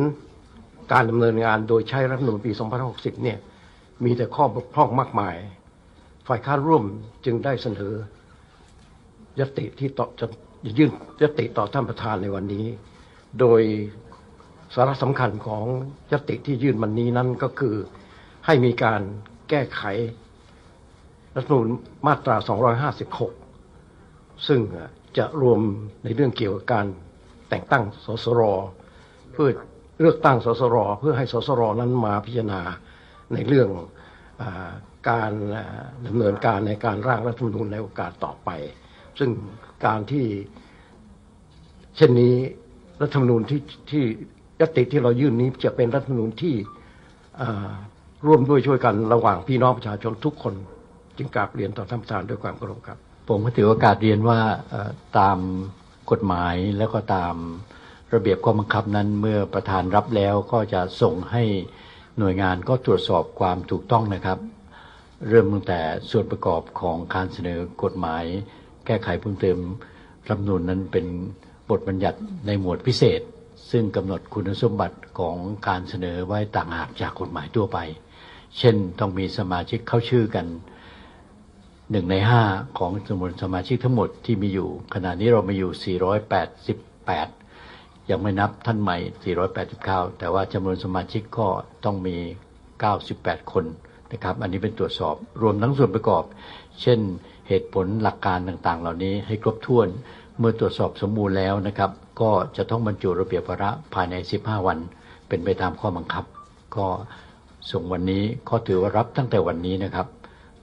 [0.93, 2.51] การดำเนินงานโดยใช้รัฐมนูญปี
[2.86, 3.39] 2560 เนี่ย
[4.05, 5.36] มีแต่ข้อบกพร่องมากมาย
[6.28, 6.84] ฝ่ายค้านร่วม
[7.24, 7.93] จึงได้เสนอ
[9.41, 10.26] ยติที่ต่อจะ
[10.78, 10.91] ยื่น
[11.22, 12.66] ยติต่อท่านประธานในวันนี้
[13.41, 13.62] โดย
[14.74, 15.64] สาระสำคัญของ
[16.12, 17.74] ยติที่ยื่นวันนี้นั้นก็คือ
[18.47, 19.01] ให้มีการ
[19.51, 19.82] แก้ไข
[21.36, 21.68] รัฐมนูญ
[22.07, 22.36] มาตรา
[23.62, 24.61] 256 ซึ่ง
[25.18, 25.61] จะรวม
[26.05, 26.86] ในเรื่องเกี่ยวกับการ
[27.49, 28.43] แต่งตั้งสสร
[29.32, 29.49] เพื่อ
[30.01, 32.61] เลือกตั้งสสรเพื่อให้สสรนั้นมาพิจารณา
[33.32, 33.68] ในเรื่อง
[34.40, 34.42] อ
[35.11, 35.32] การ
[36.07, 38.51] ดำเนินการในการร่างรัฐธรรมนูญในโอกาสต่อไป
[39.18, 39.30] ซึ่ง
[39.86, 40.26] การที่
[41.96, 42.34] เช่นนี้
[43.03, 44.05] รัฐธรรมนูญที่ที่
[44.61, 46.55] ยติที่เรายื่นนี้จะเป็นรัฐธรรมนูญที่
[48.26, 50.55] ร่วมด้วยช่วยกันระหว่างพี่น้องประชาชนทุกคน
[51.16, 54.38] จึงกราบเรียนต่อท่านประธานด้วยความเคารพครับ ผมก็ถือโอกาสเรียนว่า
[55.18, 55.38] ตาม
[56.11, 57.34] กฎหมายแล้วก็ตาม
[58.14, 61.42] ระเบียบข้อบังคับนั้นเมื่อประธานรับแล้วก็จะส่งให้
[62.18, 64.38] หน่วยงานก็ตรวจสอบความถูกต้องนะครับ
[65.28, 65.80] เริ่มตั้งแต่
[66.11, 68.24] ส่วนประกอบของการเสนอกฎหมาย
[68.86, 69.59] แก้ไขเพิ่มเติม
[70.28, 71.06] รัฐนูนนั้นเป็น
[71.70, 73.20] บทบัญญัติในหมวดพิเศษ
[73.70, 75.36] ซึ่งกำหนดคุณสมบัติของ
[75.68, 77.78] การเสนอไว้ต่างหากจากกฎหมายทั่วไป
[78.59, 80.46] เช่นต้องมีสมาชิกเข้าชื่อกัน
[81.90, 82.42] หนึ่งในห้า
[82.78, 87.38] ของจำนวนสมาชิกทั้งหมดที่มีอยู่ ขณะนี้เรามีอยู่ 488
[88.11, 88.96] ยังไม่นับท่านใหม่
[89.56, 91.48] 489 แต่ว่าจำนวนสมาชิกก็
[91.84, 92.16] ต้องมี
[92.88, 93.64] 98 คน
[94.12, 96.24] นะครับ อันนี้เป็นตรวจสอบรวมทั้งส่วนประกอบ
[96.82, 96.98] เช่น
[97.48, 99.88] เหตุผลหลักการต่างๆ เหล่านี้ให้ครบถ้วน
[100.38, 101.90] เมื่อตรวจสอบสมบูรณ์แล้วนะครับ
[102.20, 104.78] ก็จะต้องบรรจุระเบียบวาระภายใน 15 วัน
[105.28, 106.24] เป็นไปตามข้อบังคับ
[106.76, 106.86] ก็
[107.70, 110.06] ส่งวันนี้ก็ถือว่ารับตั้งแต่วันนี้นะครับ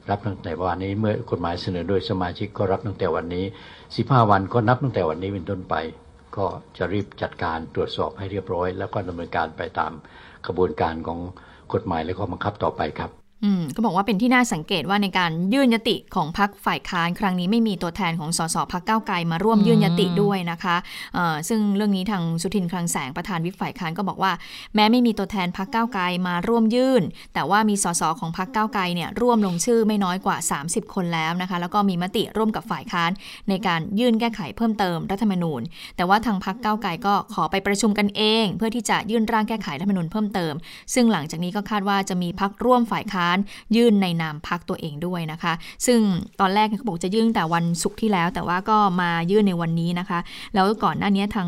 [0.10, 3.46] รับตั้งแต่วันนี้เมื่อกฎหมายเสนอโดยสมาชิกก็รับตั้งแต่วันนี้
[3.88, 5.76] 15 วันก็นับตั้งแต่วันนี้เป็นต้นไป
[6.38, 6.46] ก็
[6.78, 9.92] จะรีบจัดการตรวจสอบให้เรียบร้อย แล้วก็ดำเนินการไปตาม
[10.46, 11.20] กระบวนการของ
[11.74, 20.76] กฎหมายและข้อบังคับต่อไปครับ อืมก็บอกว่าเป็นที่น่าสังเกตว่าในการยื่นยติของพักฝ่ายค้านครั้งนี้ไม่มีตัวแทนของสสพักเก้าไกลมาร่วมยื่นยติด้วยนะคะ
[21.50, 24.32] ซึ่งเรื่องนี้ทางสุทินคลังแสงประธานวิปฝ่ายค้านก็บอกว่า
[24.76, 33.12] แม้ไม่มีตัวแทนพักเก้าไกลมาร่วมยื่น แต่ว่ามีสสของพักเก้าไกลเนี่ยร่วมลงชื่อไม่น้อยกว่า 30 คนแล้วนะคะแล้วก็มีมติร่วมกับฝ่ายค้าน
[33.50, 35.62] ในการยื่นแก้ไขเพิ่มเติมรัฐธรรมนูญ
[35.96, 40.54] แต่ว่าทางพักเก้าไกลก็ขอไปประชุมกันเอง เพื่อที่จะยื่นร่างแก้ไขรัฐธรรมนูญเพิ่มเติม
[40.94, 43.35] ซึ่งหลังจากนี้ก็คาดว่าจะมีพักร่วมฝ่ายค้าน
[43.76, 45.54] ยื่นในนามพักตัวเองด้วยนะคะ
[45.86, 46.00] ซึ่ง
[46.40, 50.20] ตอนแรกเขาบอกจะยื่นแต่วันศุกร์ที่แล้ว แต่ว่าก็มายื่นในวันนี้นะคะ
[50.54, 51.48] แล้วก่อนหน้านี้ทาง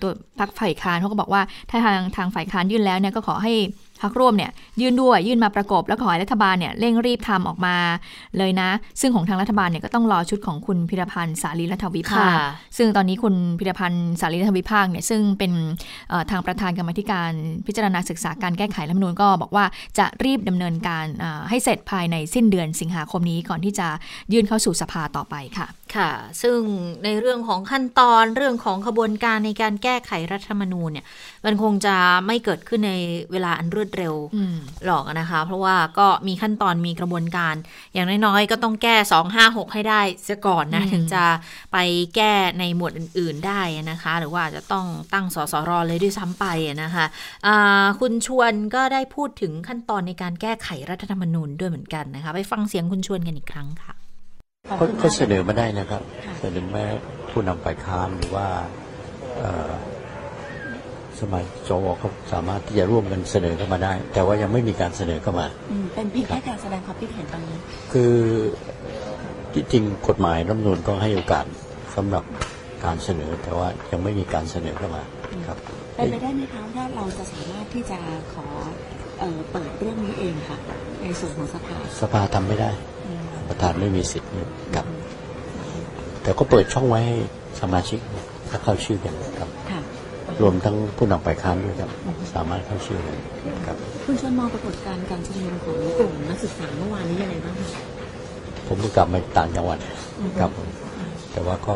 [0.00, 3.52] ตัวพักฝ่ายค้านเขาก็บอกว่าถ้าทางทางฝ่ายค้านยื่นแล้วเนี่ยก็ขอให้
[4.02, 4.50] พักร่วมเนี่ย
[4.80, 7.76] ยื่นด้วยยื่นมาประกบแล้วขอให้รัฐบาลเนี่ยเร่งรีบทำออกมา
[8.38, 12.36] เลยนะ ซึ่งของทางรัฐบาลเนี่ยก็ต้องรอชุดของคุณพิรพันธ์สารีรัฐวิภาค
[12.76, 15.52] ซึ่งตอนนี้คุณพิรพันธ์สารีรัฐวิภาคเนี่ยซึ่งเป็น
[16.30, 17.30] ทางประธานกรรมธิการ
[17.66, 19.64] พิจารณาศึกษาการแก้ไขรัฐมนูญก็บอกว่า
[19.98, 21.04] จะรีบดำเนินการ
[21.48, 23.88] ให้เสร็จภายในสิ้นเดือนสิงหาคมนี้ก่อนที่จะ
[24.32, 26.10] ยื่นเข้าสู่สภาต่อไปค่ะ ค่ะ
[26.42, 26.58] ซึ่ง
[27.04, 31.06] ในเรื่องของขั้นตอนเรื่องของขบวนการในการแก้ไขรัฐธรรมนูญเนี่ย
[31.44, 32.92] มันคงจะไม่เกิดขึ้นใน
[33.32, 34.14] เวลาอันรวดเร็ว
[34.86, 37.54] หรอกนะคะ เพราะว่าก็มีขั้นตอนมีกระบวนการ
[37.94, 38.96] อย่างน้อยๆ ก็ต้องแก้
[39.34, 41.24] 256ให้ได้เสียก่อนนะ ถึงจะ
[41.72, 41.78] ไป
[42.16, 46.44] แก้ในหมวดอื่น ๆได้นะคะ หรือว่าจะต้องตั้งสสรเลยด้วยซ้ำไป
[46.82, 53.94] นะคะะคุณชวนก็ได้พูดถึงขั้นตอนในการแก้ไขรัฐธรรมนูญด้วยเหมือนกันนะคะ ไปฟังเสียงคุณชวนกันอีกครั้งค่ะ
[54.98, 56.02] เขาเสนอมาได้นะครับ
[56.38, 56.84] เสนอมา
[57.30, 58.46] ผู้นำฝ่ายค้านหรือว่า
[61.22, 65.46] สมัยสวเขาสามารถที่จะร่วมกันเสนอเข้ามาได้ แต่ว่ายังไม่มีการเสนอเข้ามา
[65.94, 67.56] เป็นเพียงแค่การแสดงความคิดเห็นตอนนี้
[67.92, 68.14] คือ
[69.52, 71.44] ที่จริงกฎหมายรัฐมนูลก็ให้โอกาส
[71.96, 72.24] สำหรับ
[72.84, 75.02] การเสนอ แต่ว่ายังไม่มีการเสนอเข้ามา
[75.46, 75.58] ครับ
[75.96, 77.98] เป็นไปได้ไหมคะว่าเราจะสามารถที่จะ
[78.32, 78.46] ขอ
[79.52, 80.58] เปิดเรื่องนี้เองค่ะ
[81.02, 82.70] ในส่วนของสภาสภาทำไม่ได้
[83.48, 84.30] ประธานไม่มีสิทธิ์
[84.74, 84.86] ครับ
[86.22, 87.16] แต่ก็เปิดช่องไว้ให้
[87.60, 88.00] สมาชิก
[88.48, 89.50] ถ้าเข้าชื่อกันครับ
[90.42, 91.90] รวมทั้งผู้นำฝ่ายค้านด้วยครับ
[92.34, 93.18] สามารถเข้าชื่อเลย
[93.66, 97.54] ครับ คุณชวนมองปรากฏการณ์การชุมนุมของกลุ่มนักศึกษาเมื่อวานนี้ยังไงบ้าง
[98.68, 99.78] ผมกลับมาต่างจังหวัด
[100.40, 100.50] ครับ
[101.32, 101.74] แต่ว่าก็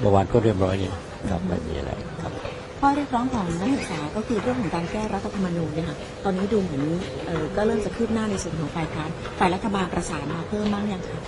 [0.00, 0.88] เมื่อวานก็เรียบร้อยดี
[1.30, 1.90] ครับไม่มีอะไร
[2.22, 2.32] ครับ
[2.80, 6.82] ข้อเรียกร้องของนักศึกษาก็คือเรื่องของการแก้รัฐธรรมนูญเนี่ยค่ะตอนนี้ดูเหมือน
[7.56, 11.18] ก็เริ่มจะคืบหน้าในส่วนของฝ่ายค้านฝ่ายรัฐบาลประสานมาเพิ่มบ้างยังคะ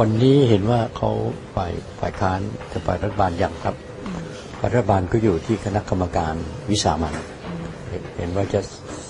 [0.00, 1.10] วันนี้เห็นว่าเขา
[1.54, 2.38] ฝ่ายฝ่ายค้าน
[2.72, 3.74] จะฝ่ายรัฐบาลยังครับ
[4.64, 6.34] รัฐบาลก็อยู่ที่คณะกรรมการ
[6.70, 7.14] วิสามัน
[8.16, 8.60] เห็นว่าจะ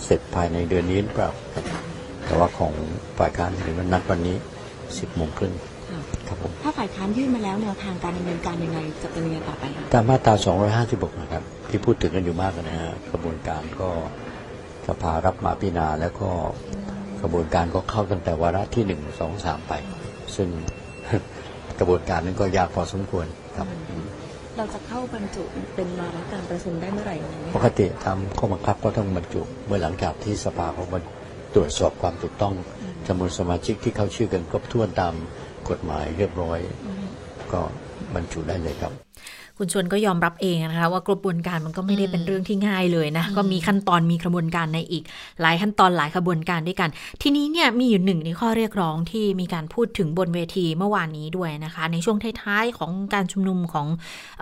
[0.04, 1.30] เสร็จภายในเดือนนี้หรือเปล่า
[2.26, 2.72] แต่ว่าของ
[3.18, 4.36] ฝ่ายการเห็นว่านัดวันนี้
[4.98, 5.52] สิบโมงครึ่ง
[6.28, 10.34] ครับผมถ้าฝ่ายค้านยื่นมาแล้วแนวทางการดำเนินการยังไงจะเป็นยังไงต่อไปคะตามมาตรา
[10.78, 13.88] 256นะครับ ที่พูดถึงกันอยู่มากนะฮะกระบวนการก็
[14.88, 16.30] สภารับมาพิจารณาแล้วก็
[17.22, 19.72] กระบวนการก็เข้าตั้งแต่วาระที่หนึ่งสองสามไป
[20.36, 20.48] ซึ่ง
[21.78, 23.26] กระบวนการนั้นก็ยากพอสมควร
[23.56, 23.68] ครับ
[24.56, 25.44] เราจะเข้าบรรจุ
[25.74, 27.16] เป็นวาระการประชุมได้เมื่อไหร่
[27.54, 30.84] ปกติทำข้อบังคับก็ต้องบรรจุ เมื่อหลังจากที่สภาเขา
[31.54, 32.54] ตรวจสอบความถูกต้อง
[33.06, 35.14] จำนวนสมาชิกที่เข้าชื่อกันครบถ้วนตาม
[35.70, 36.58] กฎหมายเรียบร้อย
[37.52, 37.60] ก็
[38.14, 39.03] บรรจุได้เลยครับ
[39.58, 45.04] คุณชวนก็ยอมรับเองนะคะว่ากระบวนการมันก็ไม่ได้เป็นเรื่องที่ง่ายเลยนะ ก็มีขั้นตอนมีกระบวนการในอีก
[45.42, 46.90] หลายขั้นตอนหลายกระบวนการด้วยกัน
[47.22, 53.86] ทีนี้เนี่ยมีอยู่หนึ่งในข้อเรียกร้องที่มีการพูดถึงบนเวทีเมื่อวานนี้ด้วยนะคะ ในช่วงท้ายๆของการชุมนุมของ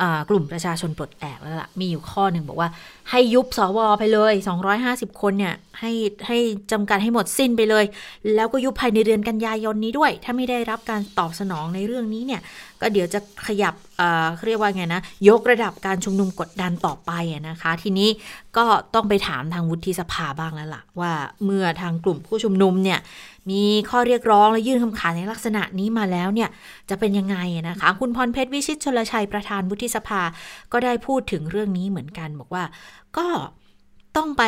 [0.01, 2.69] อกลุ่มประชาชนปลดแอกแล้วล่ะมีอยู่ข้อหนึ่งบอกว่า
[3.11, 4.33] ให้ยุบสวไปเลย
[4.77, 5.93] 250 คนเนี่ยให้
[6.27, 6.39] ให้
[6.73, 7.85] จำกัดให้หมดสิ้นไปเลย
[8.35, 12.41] แล้วก็ยุบภายในเดือนกันยายนนี้ด้วย ถ้าไม่ได้รับการตอบสนองในเรื่องนี้เนี่ย
[12.83, 17.11] ก็เดี๋ยวจะขยับเเรียกว่าไงนะ ยกระดับการชุมนุมกดดันต่อไป
[17.49, 18.09] นะคะ ทีนี้
[18.57, 18.65] ก็
[18.95, 21.13] ต้องไปถามทางวุฒิสภาบ้างแล้วล่ะ ว่า
[21.45, 22.99] เมื่อทางกลุ่มผู้ชุมนุมเนี่ย
[23.51, 26.49] มีข้อเรียกร้องและยื่นคำขาดในลักษณะนี้มาแล้วเนี่ย
[26.91, 27.37] จะเป็นยังไง
[27.69, 30.21] นะคะ คุณพรเพชรวิชิตชลชัยประธานวุฒิสภา
[30.73, 32.65] ก็ได้พูดถึงเรื่องนี้เหมือนกัน บอกว่า
[33.17, 33.27] ก็
[34.17, 34.45] ต้องไป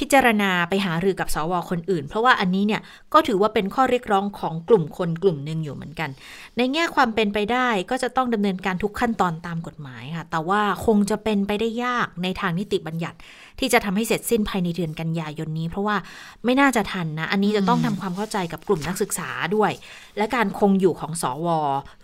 [0.00, 2.80] พิจารณาไปหารือกับสวคนอื่น เพราะว่าอันนี้เนี่ย
[3.14, 6.10] ก็ถือว่าเป็นข้อเรียกร้องของกลุ่มคนกลุ่มหนึ่งอยู่เหมือนกัน
[6.56, 13.16] ในแง่ความเป็นไปได้ก็จะต้องดำเนินการทุกขั้นตอนตามกฎหมายค่ะ แต่ว่าคงจะเป็นไปได้ยากในทางนิติบัญญัติ
[13.60, 15.96] ที่จะทำให้เสร็จสิ้นภายในเดือนกันยายนนี้ เพราะว่า
[16.44, 19.72] ไม่น่าจะทันนะ อันนี้จะต้องทำความเข้าใจกับกลุ่มนักศึกษาด้วย
[20.18, 21.48] และการคงอยู่ของสอว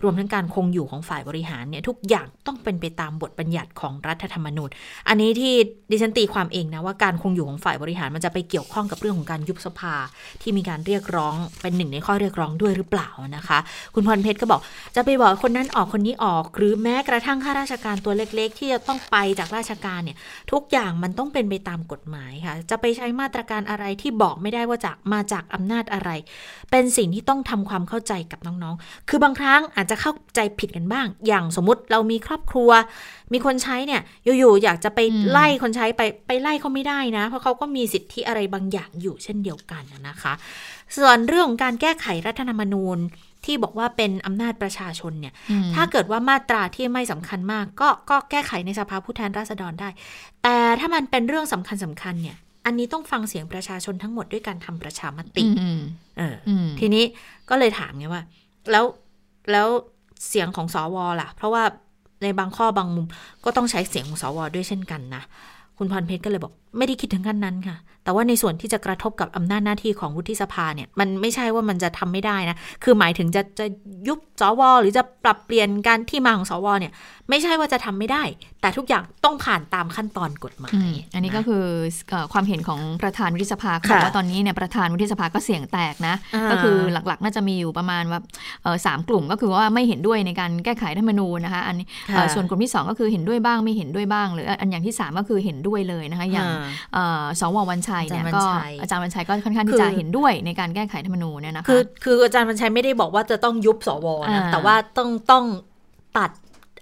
[0.03, 4.69] รวมทั้งการคงอยู่ของฝ่ายบริหารเนี่ยทุกอย่างต้องเป็นไปตามบทบัญญัติของรัฐธรรมนูญ
[5.07, 5.53] อันนี้ที่
[5.91, 9.95] ดิฉันตีความเองนะว่าการคงอยู่ของฝ่ายบริหารมันจะไปเกี่ยวข้องกับเรื่องของการยุบสภา
[10.41, 13.59] ที่มีการเรียกร้องเป็นหนึ่งในข้อเรียกร้องด้วยหรือเปล่านะคะ
[13.95, 14.61] คุณพรเพชรก็บอก
[14.95, 20.17] จะไปบอกคนนั้นออกคนนี้ออก หรือแม้กระทั่งข้าราชการตัวเล็ก ๆ ที่จะต้องไปจากราชการเนี่ย
[20.51, 26.09] ทุกอย่างมันต้องเป็นไปตามกฎหมายค่ะ จะไปใช้มาตรการอะไรที่บอกไม่ได้ว่าจากมาจากอำนาจอะไร
[26.71, 32.71] เป็นสิ่งที่ต้องทำความเข้าใจกับน้องๆ คือบางครั้งอาจจะเข้าใจผิดกันบ้าง อย่างสมมติเรามีครอบครัว
[33.33, 34.01] มีคนใช้เนี่ย
[34.39, 40.33] อยู่ๆอยากจะไปไล่คนใช้ไปไปไล่เขาไม่ได้นะ เพราะเขาก็มีสิทธิอะไรบางอย่างอยู่เช่นเดียวกันนะคะ
[40.97, 42.97] ส่วนเรื่องของการแก้ไขรัฐธรรมนูญ
[43.45, 45.33] ที่บอกว่าเป็นอำนาจประชาชนเนี่ย
[45.75, 49.89] ถ้าเกิดว่ามาตราที่ไม่สำคัญมาก ก็ก็แก้ไขในสภาผู้แทนราษฎรได้
[50.43, 55.43] แต่ถ้ามันเป็นเรื่องสำคัญสำคัญเนี่ย อันนี้ต้องฟังเสียงประชาชนทั้งหมดด้วยการทำประชามติ
[56.17, 56.35] เออ
[56.79, 57.03] ทีนี้
[57.49, 58.23] ก็เลยถามไงว่า
[58.71, 58.85] แล้ว
[59.51, 59.67] แล้ว
[60.27, 61.63] เสียงของสวล่ะ เพราะว่า
[62.23, 63.07] ในบางข้อบางมุม
[63.43, 65.23] ก็ต้องใช้เสียงของสวด้วยเช่นกันนะ
[65.77, 67.77] คุณพรเพชรก็เลยบอก ไม่ได้คิดถึงขั้นนั้นค่ะ
[68.07, 73.65] แต่ว่าในส่วนที่จะกระทบกับอำนาจหน้าที่ของวุฒิสภาเนี่ยมันไม่ใช่ว่ามันจะทำไม่ได้นะ คือหมายถึงจะจะ
[74.07, 76.91] ยุบสวหรือจะปรับเปลี่ยนการที่มาของสวเนี่ย
[77.29, 78.23] ไม่ใช่ว่าจะทำไม่ได้
[78.61, 81.63] แต่ทุกอย่างต้องผ่านตามขั้นตอนกฎหมาย อันนี้ก็คือ
[82.33, 86.15] ความเห็นของประธานวุฒิสภาค่ะว่าตอนนี้เนี่ยประธานวุฒิสภาก็เสียงแตกนะ
[86.51, 88.19] ก็คือหลักๆ น่าจะมีอยู่ประมาณว่า
[88.85, 91.85] สามกลุ่มก็คือว่าไม่เห็นด้วยในการแก้ไขรัฐมนูญนะคะอันนี้
[92.33, 96.47] ส่วนกลุ่มที่ 2 ก็คือเห็นด้วยบ้างไม่เห็นด้วยบ้างหรืออันอย่างที่ 3 ก็คือเห็นด้วยเลยนะคะอย่าง
[97.39, 98.43] สววันชัยเนี่ยก็
[98.81, 105.45] อาจารย์วันชัยก็ค่อนข้างที่จะเห็นด้วยในการแก้ไขธรรมนูญเนี่ยนะคะคือคืออาจารย์วันชัยไม่ได้บอกว่าจะต้องยุบสวนะแต่ว่าต้องต้อง
[106.17, 106.31] ตัด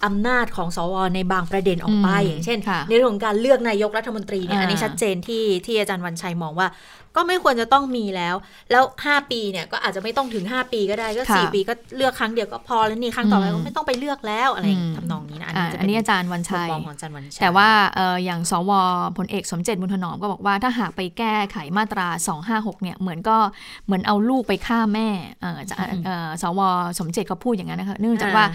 [0.05, 2.59] อำนาจของสวในบางประเด็นออกไปอย่างเช่น
[2.89, 6.67] ในเรื่องของการเลือกนายกรัฐมนตรีเนี่ยอันนี้ชัดเจนที่ที่อาจารย์วันชัยมองว่า
[7.15, 8.35] ก็ไม่ควรจะต้องมีแล้ว
[8.71, 14.65] แล้ว 5 ปีเนี่ยก็อาจจะไม่ต้องถึง 5 ปีก็ได้ก็ 4 ปีก็เลือกครั้งเดียวก็พอแล้วนี่ครั้งต่อไปก็ไม่ต้องไปเลือกแล้วอะไร
[14.97, 15.49] ทำนองนี้นะ
[15.79, 16.69] อันนี้อาจารย์วันชัย
[17.41, 17.69] แต่ว่า
[18.25, 18.71] อย่างสว
[19.17, 22.07] พลเอกสมเจตบุญถนอมก็บอกว่าถ้าหากไปแก้ไขมาตรา
[22.45, 23.37] 256 เนี่ยเหมือนก็
[23.85, 25.07] เหมือนเอาลูกไปฆ่าแม่
[26.41, 26.59] สว
[26.99, 28.45] สมเจตก็พูดอย่างนั้นนะคะเนื่องจากว่า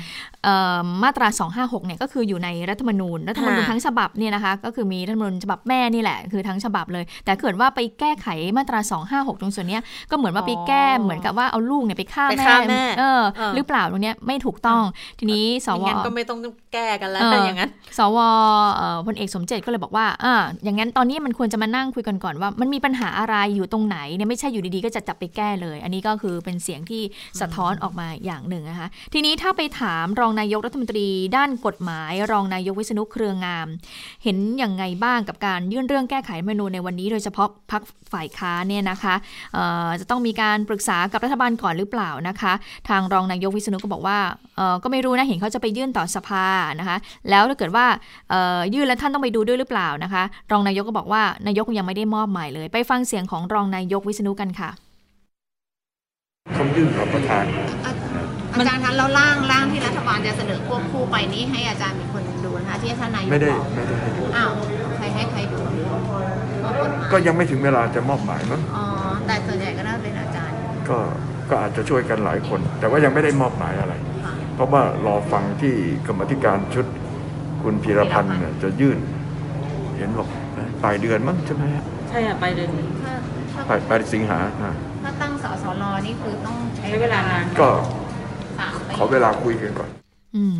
[1.03, 8.79] มาตรา 256 เนี่ยก็คืออยู่ในรัฐธรรมนูญรัฐธรรมนูญทั้งฉบับเนี่ยนะคะก็คือมีรัฐธรรมนูญฉบับแม่นี่แหละคือทั้งฉบับเลย แต่เกิดว่าไปแก้ไขมาตรา
[9.11, 9.79] 256 ตรงส่วนนี้
[10.11, 13.23] ก็เหมือนว่าไปแก้เหมือนกับว่าเอาลูกเนี่ยไปฆ่าแม่เออ
[13.55, 14.83] หรือเปล่าตรงนี้ไม่ถูกต้อง
[15.19, 16.39] ทีนี้สวก็ไม่ต้อง
[16.73, 18.19] แก้กันแล้วอย่างนั้น สว
[19.07, 20.35] พลเอกสมเจตก็เลยบอกว่าอ่า
[20.65, 27.03] อย่างนั้นตอนนี้มันควรจะมานั่งคุยกันก่อนว่า มันมีปัญหาอะไรอยู่ตรงไหนเนี่ยไม่ใช่อยู่ดีๆ ก็จะจับไปแก้เลย อันนี้ก็คือเป็นเสียงที่
[27.41, 33.69] สะท้อนออกมาอย่างหนึ่งนะคะทีนี้ถ้าไปถามรองนายกรัฐมนตรีด้านกฎหมาย รองนายกวิษณุเครืองาม
[34.25, 37.83] เห็นอย่างไงบ้างกับการยื่นเรื่องแก้ไขเมนูในวันนี้โดยเฉพาะพัก
[38.13, 39.15] ฝ่ายค้านเนี่ยนะคะ
[40.01, 42.53] จะต้องมีการปรึกษากับรัฐบาลก่อนหรือเปล่านะคะ
[42.89, 44.19] ทางรองนายกวิษณุก็บอกว่า
[44.83, 46.47] ก็ไม่รู้นะเห็นเขาจะไปยื่นต่อสภา
[46.81, 46.97] นะคะ
[47.31, 47.87] แล้วถ้าเกิดว่า
[48.75, 50.23] ยื่นแล้วท่านต้องไปดูด้วยหรือเปล่านะคะ
[50.53, 54.71] รองนายกก็บอกว่านายกยังไม่ได้มอบหมายเลย ไปฟังเสียงของรองนายกวิษณุกันค่ะ
[56.55, 57.45] เขายื่นกับประธาน
[58.59, 64.53] อาจารย์คะแล้วร่างร่างที่รัฐบาลจะเสนอควบคู่ไปนี้ให้อาจารย์เป็นคนดูนะคะที่ท่านนายกไม่ได้ไม่ได้ให้ดูอ้าว
[64.97, 65.60] ใครให้ใครดู
[67.13, 68.85] ก็ยังไม่ถึงเวลาจะมอบหมายมั้งอ๋อ
[69.27, 70.57] แต่ส่วนใหญ่ก็น่าเป็นอาจารย์
[70.89, 70.99] ก็
[71.51, 73.95] ก็อาจจะช่วยกันหลายคน แต่ว่ายังไม่ได้มอบหมายอะไร
[74.55, 75.75] เพราะว่ารอฟังที่
[76.07, 76.87] กรรมธิการชุด
[77.63, 78.99] คุณพีรพันธ์เนี่ยจะยื่น
[79.97, 80.29] เห็นบอก
[80.83, 81.63] ปลายเดือนมั้งใช่ไหม
[82.09, 82.71] ใช่อะปลายเดือน
[83.69, 84.39] ปลายปลายสิงหา
[85.03, 87.69] ถ้าตั้งสสรนี่คือต้องใช้เวลานานก็
[88.97, 89.91] ขอเวลาคุยกันก่อน
[90.37, 90.59] อืม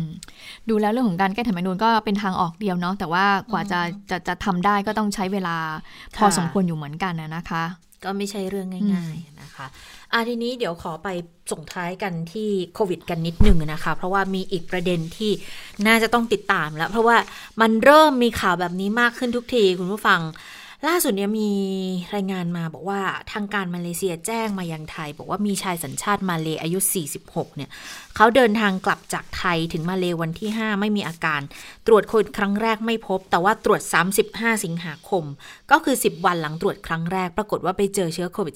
[0.69, 5.57] ดูแล้วเรื่องของการแก้ไขรัฐมนูญก็เป็นทางออกเดียวเนาะแต่ว่ากว่าจะจะจะทำได้ก็ต้องใช้เวลา
[6.17, 7.63] พอสมควรอยู่เหมือนกันนะคะ
[8.03, 9.65] ก็ไม่ใช่เรื่องง่ายๆนะคะ
[10.13, 11.09] อะทีนี้เดี๋ยวขอไป
[11.51, 15.31] ส่งท้ายกันที่โควิดกันนิดหนึ่งนะคะ เพราะว่ามีอีกประเด็นที่
[15.87, 17.17] น่าจะต้องติดตามแล้ว เพราะว่า
[17.61, 20.19] มันเริ่มมีข่าวแบบนี้มากขึ้นทุกทีคุณผู้ฟัง
[20.87, 21.51] ล่าสุดเนี่ยมี
[22.15, 23.01] รายงานมาบอกว่า
[23.31, 26.79] ทางการมาเลเซียแจ้งมายังไทย บอกว่ามีชายสัญชาติมาเลอายุ
[27.17, 27.69] 46 เนี่ย
[28.15, 31.41] เขาเดินทางกลับจากไทยถึงมาเลวันที่ 5 ไม่มีอาการ
[31.87, 33.81] ตรวจโควิดครั้งแรกไม่พบ แต่ว่าตรวจ
[34.21, 35.23] 35 สิงหาคม
[35.71, 38.55] ก็คือ 10 วันหลังตรวจครั้งแรก ปรากฏว่าไปเจอเชื้อโควิด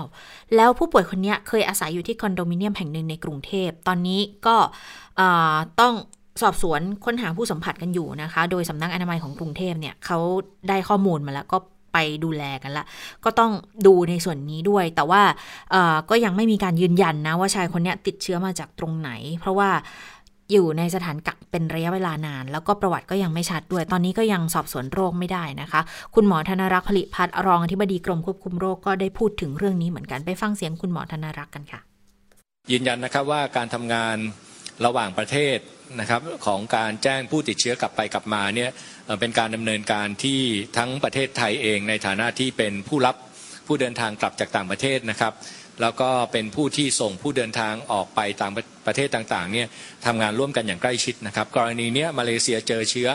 [0.00, 4.56] -19 แล้วผู้ป่วยคนนี้เคยอาศัยอยู่ที่คอนโดมิเนียมแห่งหนึ่งในกรุงเทพตอนนี้ก็
[5.80, 5.94] ต้อง
[6.42, 10.18] สอบสวนค้นหาผู้สัมผัสกันอยู่นะคะ โดยสำนักอนามัยของกรุงเทพเนี่ยเขา
[10.68, 11.58] ได้ข้อมูลมาแล้วก็
[11.92, 12.84] ไปดูแลกันละ
[13.24, 13.52] ก็ต้อง
[13.86, 15.22] ดูในส่วนนี้ด้วย แต่ว่า
[16.10, 19.10] ก็ยังไม่มีการยืนยันนะว่าชายคนนี้ติดเชื้อมาจากตรงไหน
[19.40, 19.70] เพราะว่า
[20.52, 25.80] อยู่ในสถานกักเป็นระยะเวลานาน แล้วก็ประวัติก็ยังไม่ชัดด้วย ตอนนี้ก็ยังสอบสวนโรคไม่ได้นะคะ
[26.14, 31.80] คุณหมอธนรักษ์ผลิพัฒน์รองอธิบดีกรมควบคุมโรคก็ได้พูดถึงเรื่องนี้เหมือนกันไปฟังเสียงคุณหมอธนรักษ์กันค่ะ
[32.70, 34.16] ยืนยันนะครับว่าการทำงาน
[34.86, 35.58] ระหว่างประเทศ
[36.00, 38.70] นะครับของการแจ้งผู้ติดเชื้อกลับไปกลับมาเนี่ย
[39.20, 40.40] เป็นการดำเนินการที่
[40.76, 43.16] ทั้งประเทศไทยเองในฐานะที่เป็นผู้รับ
[43.66, 45.32] ผู้เดินทางกลับจากต่างประเทศนะครับ
[45.80, 48.52] แล้วก็เป็นผู้ที่ส่งผู้เดินทางออกไปต่าง
[48.86, 49.68] ประเทศต่างๆเนี่ย
[50.06, 53.08] ทำงานร่วมกันอย่างใกล้ชิดนะครับ กรณีนี้มาเลเซียเจอเชื้อ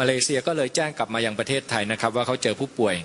[0.00, 2.96] มาเลเซียก็เลยแจ้งกลับมายังประเทศไทยนะครับ ว่าเขาเจอผู้ป่วย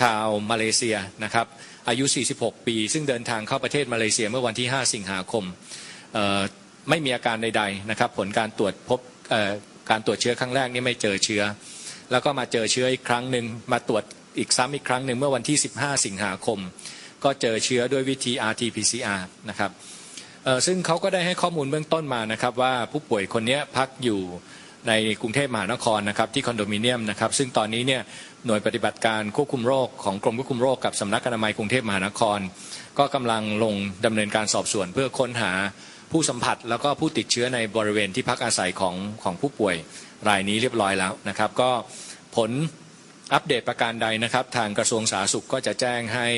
[0.00, 1.46] ชาวมาเลเซียนะครับ
[1.88, 2.04] อายุ
[2.36, 5.44] 46 ปี ซึ่งเดินทางเข้าประเทศมาเลเซียเมื่อวันที่ 5 สิงหาคม
[6.88, 9.00] ไม่มีอาการใดๆนะครับ ผลการตรวจพบ
[9.90, 11.42] การตรวจเชื้อครั้งแรกนี่ไม่เจอเชื้อ
[12.10, 14.04] แล้วก็มาเจอเชื้ออีกครั้งหนึ่งมาตรวจ
[14.38, 16.58] อีกซ้ำอีกครั้งหนึ่งเมื่อวันที่ 15 สิงหาคม
[17.24, 19.70] ก็เจอเชื้อด้วยวิธี RT-PCR นะครับ
[20.66, 24.20] ซึ่งเขาก็ได้ให้ข้อมูลเบื้องต้นมานะครับ ว่าผู้ป่วยคนนี้พักอยู่
[24.88, 28.02] ในกรุงเทพมหานครนะครับที่คอนโดมิเนียมนะครับซึ่งตอนนี้เนี่ย
[28.46, 32.38] หน่วยปฏิบัติการควบคุมโรคของกรมควบคุมโรคกับสำนักอนามัยกรุงเทพมหานคร
[32.98, 33.74] ก็กำลังลง
[34.04, 35.52] ดำเนินการสอบสวนเพื่อค้นหา
[36.10, 38.94] ผู้สัมผัสแล้วก็ผู้ติดเชื้อในบริเวณที่พักอาศัยของ
[39.24, 39.76] ของผู้ป่วย
[40.28, 41.70] รายนี้เรียบร้อยแล้วนะครับ ก็
[42.36, 42.50] ผล
[43.32, 46.28] อัปเดตประการใดนะครับ ทางกระทรวงสาธารณสุขก็จะแจ้งให้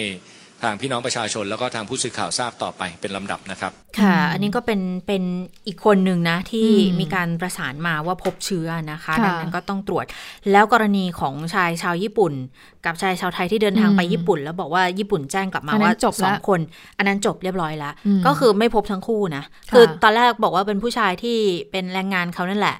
[0.62, 5.22] ทางพี่น้องประชาชน แล้วก็ทางผู้สื่อข่าวทราบต่อไปเป็นลำดับนะครับ ค่ะ อันนี้ก็เป็นเป็น
[5.66, 6.68] อีกคนหนึ่งนะ ที่
[7.00, 10.04] มีการประสานมาว่าพบเชื้อนะคะดังนั้นก็ต้องตรวจ
[10.52, 12.32] แล้วกรณีของชายชาวญี่ปุ่น
[12.86, 16.60] กับชายชาวไทยที่เดินทางไปญี่ปุ่น แล้วบอกว่าญี่ปุ่นแจ้งกลับมาว่าจบสองคน
[16.98, 17.92] อันนั้นจบเรียบร้อยแล้ว
[18.26, 21.38] ก็คือไม่พบทั้งคู่นะคือตอนแรกบอกว่าเป็นผู้ชายที่
[21.70, 22.76] เป็นแรงงานเขานั่นแหละ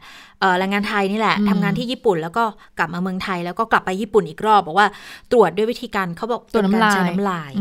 [0.59, 2.45] แรงงานไทยนี่แหละทำงานที่ญี่ปุ่น แล้วก็
[2.79, 4.89] กลับมาเมืองไทย แล้วก็กลับไปญี่ปุ่นอีกรอบบอกว่า
[5.33, 7.53] ตรวจด้วยวิธีการเขาบอกตรวจน้ำลายน้ำลาย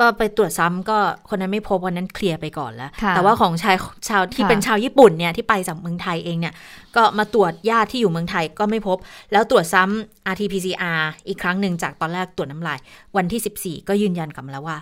[0.00, 0.98] ก็ไปตรวจซ้ำก็
[1.28, 3.76] คนนั้นไม่พบวันนั้นเคลียร์ไปก่อนแล้ว แต่ว่าของชาย
[4.08, 6.54] ชาวที่เป็นชาวญี่ปุ่นเนี่ยที่ไปจากเมืองไทยเองเนี่ย
[6.96, 8.98] ก็มาตรวจญาติที่อยู่เมืองไทยก็ไม่พบ
[9.32, 12.78] แล้วตรวจซ้ำ RT-PCR อีกครั้งหนึ่งจากตอนแรกตรวจน้ำลาย
[13.16, 14.78] วันที่ 14 ก็ยืนยันกลับมาแล้วว่า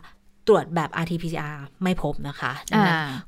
[0.48, 2.52] ตรวจแบบ RT-PCR ไม่พบนะคะ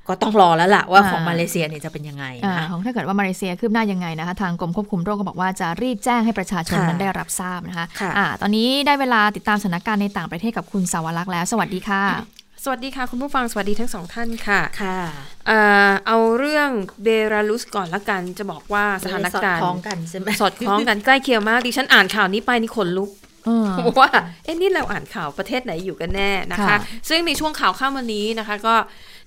[0.08, 2.24] ก็ต้องรอแล้วล่ะว่าของมาเลเซียเนี่ยจะเป็นยังไง
[2.56, 12.04] นะของถ้าเกิดว่ามาเลเซียคืบหน้ายังไงนะคะ ทางกรมควบคุมโรคก็บอกว่าจะรีบแจ้งให้ประชาชนนั้นได้รับทราบนะคะะตอนนี้ได้เวลาติดตามสถานการณ์ในต่างประเทศกับคุณสาวรักษ์แล้ว สวัสดีค่ะ
[12.64, 14.98] สวัสดีค่ะ คุณผู้ฟังสวัสดีทั้งสองท่านค่ะค่ะ
[16.06, 16.70] เอาเรื่อง
[17.02, 23.10] เบลารุสก่อนละกันจะบอกว่าสถานการณ์สอดคล้องกันใช่ไหมสอดคล้องกันใกล้เคียงมากดิฉันอ่านข่าวนี้ไปนี่ขนลุก
[24.00, 24.10] ว่า
[24.44, 26.76] เอ๊ะนี่เราอ่านข่าวประเทศไหนอยู่กันแน่นะคะ
[27.08, 28.74] ซึ่งในช่วงข่าวข้ามวันนี้นะคะ ก็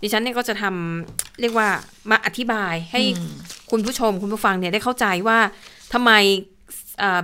[0.01, 1.67] ดิฉันเนี่ยก็จะทำเรียกว่า
[2.09, 3.01] มาอธิบายให้
[3.71, 5.37] คุณผู้ชมคุณผู้ฟังเนี่ยได้เข้าใจว่า
[5.93, 6.11] ทำไม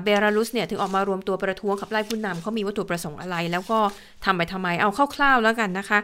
[0.04, 3.80] เบลารุสเนี่ยถึงออกมารวมตัวประท้วงขับไล่ผู้นำเขามีวัตถุประสงค์อะไร แล้วก็
[4.26, 6.00] ทำไปทำไมเอาคร่าวๆแล้วกันนะคะ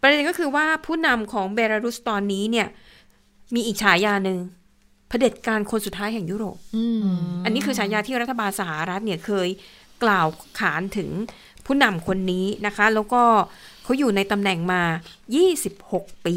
[0.00, 2.66] ประเด็นก็คือว่าผู้นำของเบลารุสตอนนี้เนี่ย
[3.54, 4.38] มีอีกฉายาหนึ่ง
[5.08, 6.56] เผด็จการคนสุดท้ายแห่งยุโรป
[7.44, 9.48] อันนี้คือฉายาที่รัฐบาลสหรัฐเนี่ยเคย
[10.02, 10.26] กล่าว
[10.58, 11.10] ขานถึง
[11.66, 13.22] ผู้นำคนนี้นะคะ แล้วก็
[13.82, 14.82] เขาอยู่ในตำแหน่งมา
[15.54, 16.36] 26 ปี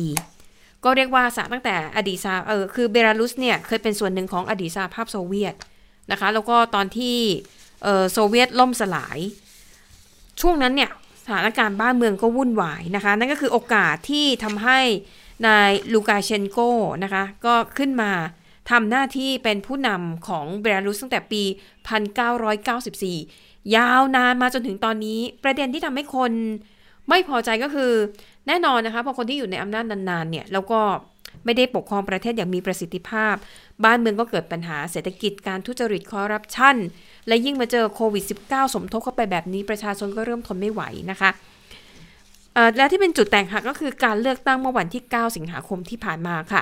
[0.84, 5.55] ก็เรียกว่าสตั้งแต่อดีตซาเออคือเบลารุสเนี่ยเคยเป็นส่วนหนึ่งของอดีตสหภาพโซเวียต
[6.11, 7.18] นะคะ แล้วก็ตอนที่
[7.84, 9.20] เออโซเวียตล่มสลาย
[10.41, 10.91] ช่วงนั้นเนี่ย
[11.24, 14.80] สถานการณ์บ้านเมืองก็วุ่นวายนะคะ นั่นก็คือโอกาสที่ทำให้
[15.47, 16.59] นายลูกาเชนโก
[17.03, 18.11] นะคะ ก็ขึ้นมา
[18.72, 21.43] ทำหน้าที่เป็นผู้นำของเบลารุสตั้งแต่ปี
[22.34, 26.32] 1994 ยาวนานมาจนถึงตอนนี้ ประเด็นที่ทำให้คน
[27.09, 27.91] ไม่พอใจก็คือ
[28.47, 30.82] แน่นอนนะคะพอคนที่อยู่ในอำนาจนานๆเนี่ยแล้วก็
[31.45, 33.36] ไม่ได้ปกครองประเทศอย่างมีประสิทธิภาพ
[33.84, 36.76] บ้านเมืองก็เกิดปัญหาเศรษฐกิจการทุจริตคอร์รัปชัน
[37.28, 41.30] และยิ่งมาเจอโควิด -19 สมทบเข้าไปแบบนี้ประชาชนก็เริ่มทนไม่ไหวนะคะ
[42.78, 46.61] และที่เป็นจุดแตกหักก็คือการเลือกตั้งเมื่อวันที่ 9 สิงหาคมที่ผ่านมาค่ะ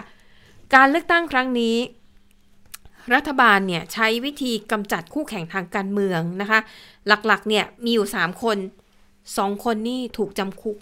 [0.75, 1.75] การเลือกตั้งครั้งนี้
[3.13, 6.59] รัฐบาลเนี่ยใช้วิธีกำจัดคู่แข่งทางการเมืองนะคะ
[7.07, 8.57] หลักๆเนี่ยมีอยู่ 3 คน
[9.11, 10.77] 2 คนนี่ถูกจำคุก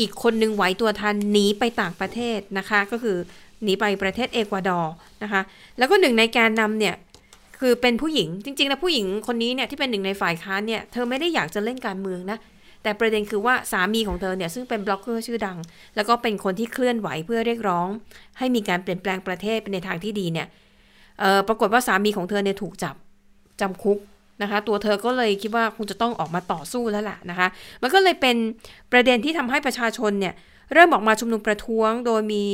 [0.00, 3.16] อีกคนนึงไหวตัวทันหนีไปต่างประเทศนะคะ ก็คือ
[3.62, 4.92] หนีไปประเทศเอกวาดอร์
[5.22, 5.40] นะคะ
[5.78, 6.94] แล้วก็หนึ่งในแกนนำเนี่ย
[7.60, 12.38] คือเป็นผู้หญิงจริงๆแล้วผู้หญิงคนนี้เนี่ยที่เป็นหนึ่งในฝ่ายค้านเนี่ยเธอไม่ได้อยากจะเล่นการเมืองนะ
[12.82, 15.58] แต่ประเด็นคือว่าสามีของเธอเนี่ยซึ่งเป็นบล็อกเกอร์ชื่อดัง
[15.96, 17.88] แล้วก็เป็นคนที่เคลื่อนไหวเพื่อเรียกร้อง
[18.38, 20.46] ให้มีการเปลี่ยนแปลงประเทศเป็นในทางที่ดีเนี่ย
[21.48, 22.94] ปรากฏว่าสามีของเธอเนี่ยถูกจับ
[23.60, 23.98] จำคุก
[24.42, 27.48] นะคะ ตัวเธอก็เลยคิดว่าคงจะต้องออกมาต่อสู้แล้วแหละนะคะ
[27.82, 28.36] มันก็เลยเป็น
[28.92, 30.34] ประเด็นที่ทำให้ประชาชนเนี่ย
[30.72, 32.44] เริ่มออกมาชุมนุมประท้วงโดยมี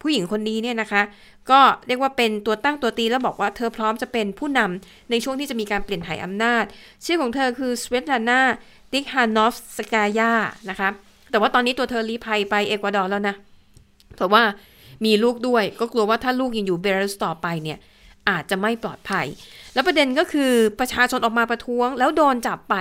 [0.00, 1.02] ผู้หญิงคนนี้เนี่ยนะคะ
[1.50, 6.64] ก็เรียกว่าเป็นตัวตั้งตัวตีแล้วบอกว่าเธอพร้อมจะเป็นผู้นำในช่วงที่จะมีการเปลี่ยนถ่ายอำนาจ
[7.04, 8.40] ชื่อของเธอคือสเวตลานา
[8.92, 10.32] ติกฮานอฟสกายา
[10.70, 10.88] นะคะ
[11.30, 13.34] แต่ว่าตอนนี้ตัวเธอลี้ภัยไปเอกวาดอร์แล้วนะ
[14.16, 14.42] เพราะว่า
[15.04, 17.78] มีลูกด้วย ก็กลัวว่าถ้าลูกยังอยู่เบลารุสต่อไปเนี่ย
[18.28, 19.26] อาจจะไม่ปลอดภัย
[19.74, 22.74] แล้วประเด็นก็คือประชาชนออกมาประท้วง แล้วโดนจับไป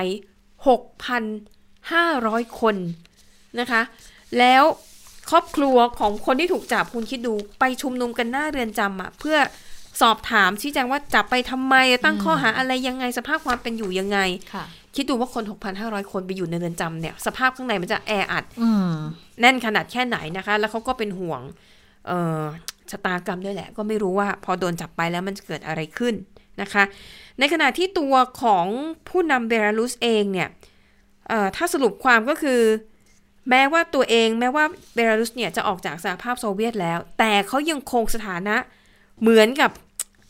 [0.67, 2.75] 6,500 คน
[3.59, 3.81] นะคะ
[4.39, 4.63] แล้ว
[5.29, 9.37] ครอบครัวของคนที่ถูกจับคุณคิดดูไปชุมนุมกันหน้าเรือนจำอะเพื่อ
[10.01, 14.19] สอบถามชี้แจงว่าจับไปทำไมตั้งข้อหาอะไรยังไงสภาพความเป็นอยู่ยังไง
[14.95, 15.43] คิดดูว่าคน
[15.77, 18.43] 6,500 คนไปอยู่ในเรือนจำเนี่ย สภาพข้างในมันจะแออัด
[19.39, 21.41] แน่นขนาดแค่ไหนนะคะ แล้วเขาก็เป็นห่วง
[22.91, 26.13] ชะตากรรมด้วยแหละ ก็ไม่รู้ว่าพอโดนจับไปแล้วมันจะเกิดอะไรขึ้น
[26.61, 26.83] นะคะ
[27.39, 28.67] ในขณะที่ตัวของ
[29.09, 30.49] ผู้นำเบลารุสเองเนี่ย
[31.55, 32.61] ถ้าสรุปความก็คือ
[33.49, 38.55] แม้ว่าตัวเองแม้ว่าเบลารุสเนี่ยจะออกจากสหภาพโซเวียตแล้ว แต่เขายังคงสถานะ
[39.21, 39.71] เหมือนกับ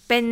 [0.08, 0.26] เป็น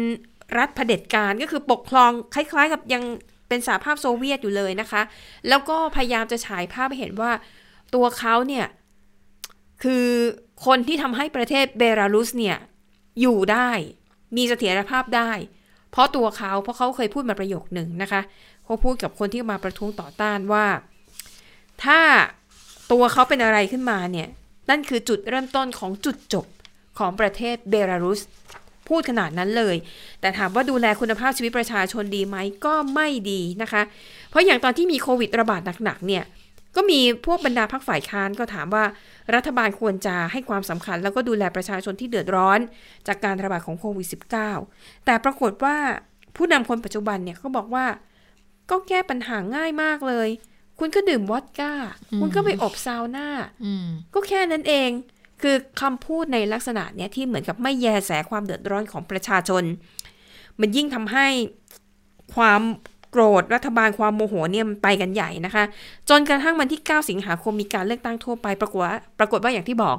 [0.58, 3.04] รัฐเผด็จการก็คือปกครองคล้ายๆ กับยัง
[3.48, 5.02] เป็นสหภาพโซเวียตอยู่เลยนะคะ
[5.50, 7.32] แล้วก็พยายามจะฉายภาพให้เห็นว่า
[7.96, 8.66] ตัวเขาเนี่ย
[9.84, 10.06] คือ
[10.66, 12.58] คนที่ทำให้ประเทศเบลารุสเนี่ย
[13.22, 13.70] อยู่ได้
[14.36, 15.32] มีเสถียรภาพได้
[15.92, 18.22] เพราะตัวเขาเพราะเขาเคยพูดมาประโยคหนึ่งนะคะ
[18.64, 20.66] เขาพูดกับคนที่มาประท้วงต่อต้านว่า
[21.84, 22.00] ถ้า
[22.92, 24.28] ตัวเขาเป็นอะไรขึ้นมาเนี่ย
[24.70, 26.46] นั่นคือจุดเริ่มต้นของจุดจบ
[27.00, 28.22] ของประเทศเบลารุส
[28.88, 29.76] พูดขนาดนั้นเลย
[30.22, 33.82] แต่ถามว่าดูแลคุณภาพชีวิตประชาชนดีไหมก็ไม่ดีนะคะ
[34.30, 36.24] เพราะอย่างตอนที่มีโควิดระบาดหนักๆเนี่ย
[36.76, 38.84] ก็มีพวกบรรดาพักฝ่ายค้านก็ถามว่า
[39.36, 42.60] รัฐบาลควรจะให้ความสำคัญ แล้วก็ดูแลประชาชนที่เดือดร้อน
[43.08, 44.08] จากการระบาดของโควิด
[44.54, 45.76] -19 แต่ปรากฏว่า
[46.36, 47.86] ผู้นำคนปัจจุบันเนี่ยก็บอกว่า
[48.72, 50.30] ก็แก้ปัญหาง่ายมากเลย
[50.80, 51.74] คุณก็ดื่มวอดก้า
[52.20, 53.28] คุณก็ไปอบซาวน่า
[54.14, 54.90] ก็แค่นั้นเอง
[55.42, 59.64] คือคำพูดในลักษณะเนี้ยที่เหมือนกับไม่แยแสความเดือดร้อนของประชาชน
[60.60, 61.28] มันยิ่งทำให้
[62.36, 62.62] ความ
[63.16, 65.64] โกรธรัฐบาลความโมโหเนี่ยไปกันใหญ่นะคะ
[66.10, 69.98] จนกระทั่งวันที่ 9 สิงหาคมมีการเลือกตั้งทั่วไปปรากฏว่าปรากฏว่าอย่างที่บอก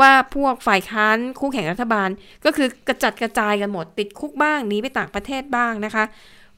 [0.00, 2.08] ว่าพวกฝ่ายค้านคู่แข่งรัฐบาล
[2.44, 6.04] ก็คือกระจัดกระจายกันหมด ติดคุกบ้างหนีไปต่างประเทศบ้างนะคะ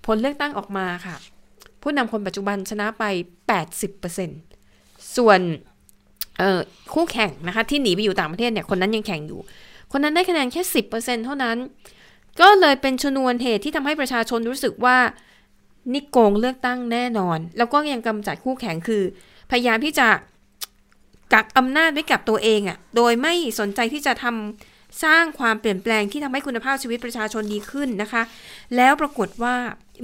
[0.06, 1.16] ผลเลือกตั้งออกมาค่ะ
[1.82, 3.04] ผู้นำคนปัจจุบันชนะไป
[4.30, 5.40] 80%ส่วน
[6.94, 9.40] คู่แข่งนะคะที่หนีไปอยู่ต่างประเทศเนี่ยคนนั้นยังแข่งอยู่
[9.92, 11.56] คนนั้นได้คะแนนแค่สิบเปอร์เซ็นเท่านั้น
[12.40, 14.96] ก็เลยเป็นชนวนเหตุที่ทำให้ประชาชนรู้สึกว่า
[15.92, 19.02] นี่โกงเลือกตั้งแน่นอน แล้วก็ยังกำจัดคู่แข่งคือ
[19.50, 20.08] พยายามที่จะ
[21.32, 28.22] กักอำนาจไว้กับตัวเองอะ่ะ โดยไม่สนใจที่จะทำสร้างความเปลี่ยนแปลงที่ทำให้คุณภาพชีวิตประชาชนดีขึ้นนะคะ
[28.76, 29.54] แล้วปรากฏว่า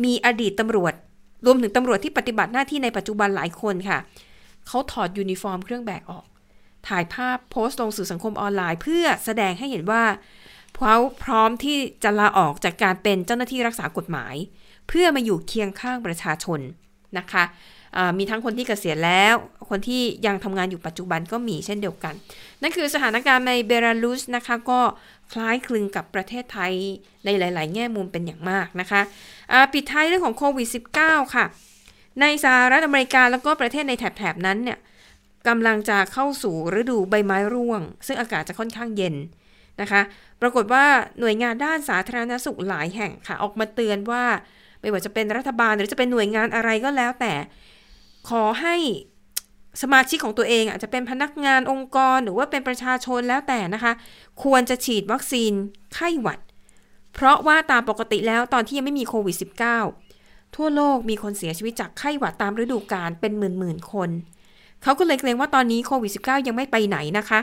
[0.04, 0.94] มีอดีตตำรวจ
[1.46, 3.98] รวมถึงตำรวจที่ปฏิบัติหน้าที่ในปัจจุบันหลายคนค่ะ
[4.66, 6.24] เขาถอดยูนิฟอร์มเครื่องแบบออก
[6.88, 10.04] ถ่ายภาพโพสต์ลงสื่อสังคมออนไลน์ เพื่อแสดงให้เห็นว่า
[10.76, 14.34] เขาพร้อมที่จะลาออกจากการเป็นเจ้าหน้าที่รักษากฎหมาย
[14.88, 16.60] เพื่อมาอยู่เคียงข้างประชาชน
[17.18, 17.44] นะคะ
[18.18, 19.34] มีทั้งคนที่เกษียณแล้ว
[19.70, 22.14] คนที่ยังทำงานอยู่ปัจจุบันก็มีเช่นเดียวกัน
[22.62, 24.80] นั่นคือสถานการณ์ในเบลารุสนะคะก็
[25.32, 26.72] คล้ายคลึงกับประเทศไทย
[27.24, 29.00] ในหลาย ๆ แง่มุมเป็นอย่างมากนะคะ
[29.72, 30.68] ปิดท้ายเรื่องของโควิด
[31.00, 31.44] -19 ค่ะ
[32.20, 34.78] ในสหรัฐอเมริกาแล้วก็ประเทศในแถบ ๆ นั้นเนี่ย
[35.48, 39.14] กำลังจะเข้าสู่ฤดูใบไม้ร่วง ซึ่งอากาศจะค่อนข้างเย็น
[39.80, 40.00] นะคะ
[40.40, 40.84] ปรากฏว่า
[41.20, 44.24] หน่วยงานด้านสาธารณสุขหลายแห่งค่ะ ออกมาเตือนว่า
[44.86, 47.32] ไม่ว่าจะเป็นรัฐบาลหรือจะเป็นหน่วยงานอะไรก็แล้ว แต่
[48.28, 48.76] ขอให้
[49.82, 53.92] สมาชิกของตัวเองอาจจะเป็นพนักงานองค์กรหรือว่าเป็นประชาชนแล้วแต่นะคะ
[54.44, 55.52] ควรจะฉีดวัคซีน
[55.94, 56.38] ไข้หวัด
[57.14, 59.36] เพราะว่าตามปกติแล้วตอนที่ยังไม่มีโควิด
[59.96, 64.10] -19 ทั่วโลกมีคนเสียชีวิตจากไข้หวัดตามฤดูกาลเป็นหมื่นๆคน
[64.82, 67.40] เขาก็เลยเกรงว่าตอนนี้โควิด -19 ยังไม่ไปไหนนะคะ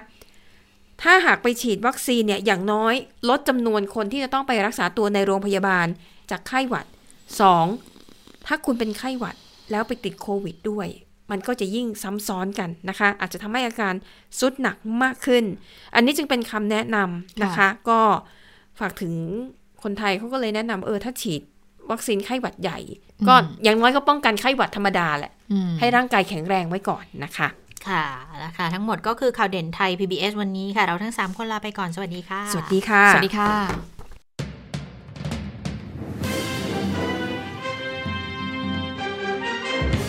[1.02, 2.94] ถ้าหากไปฉีดวัคซีนเนี่ยอย่างน้อย
[3.30, 5.88] ลดจำนวนคนที่จะต้องไปรักษาตัวในโรงพยาบาล
[6.32, 6.86] จากไข้หวัด
[7.30, 8.48] 2.
[8.48, 9.36] ถ้าคุณเป็นไข้หวัด
[9.72, 10.88] แล้วไปติดโควิดด้วย
[11.32, 13.94] มันก็จะยิ่งซ้ำซ้อนกันนะคะ อาจจะทำให้อาการ
[14.40, 15.44] สุดหนักมากขึ้น
[15.96, 18.00] อันนี้จึงเป็นคำแนะนำนะคะ ก็
[18.80, 19.14] ฝากถึง
[19.84, 21.42] คนไทยเขาก็เลยแนะนำเออถ้าฉีด
[21.92, 22.80] วัคซีนไข้หวัดใหญ่
[23.28, 25.32] ก็อย่างน้อยก็ป้องกันไข้หวัดธรรมดาแหละ
[25.80, 27.48] ให้ร่างกายแข็งแรงไว้ก่อนนะคะ
[27.88, 28.06] ค่ะ
[28.44, 34.03] นะคะ ทั้งหมดก็คือข่าวเด่นไทย PBS วันนี้ค่ะ เราทั้ง 3 คนลาไปก่อน สวัสดีค่ะ สวัสดีค่ะ สวัสดีค่ะ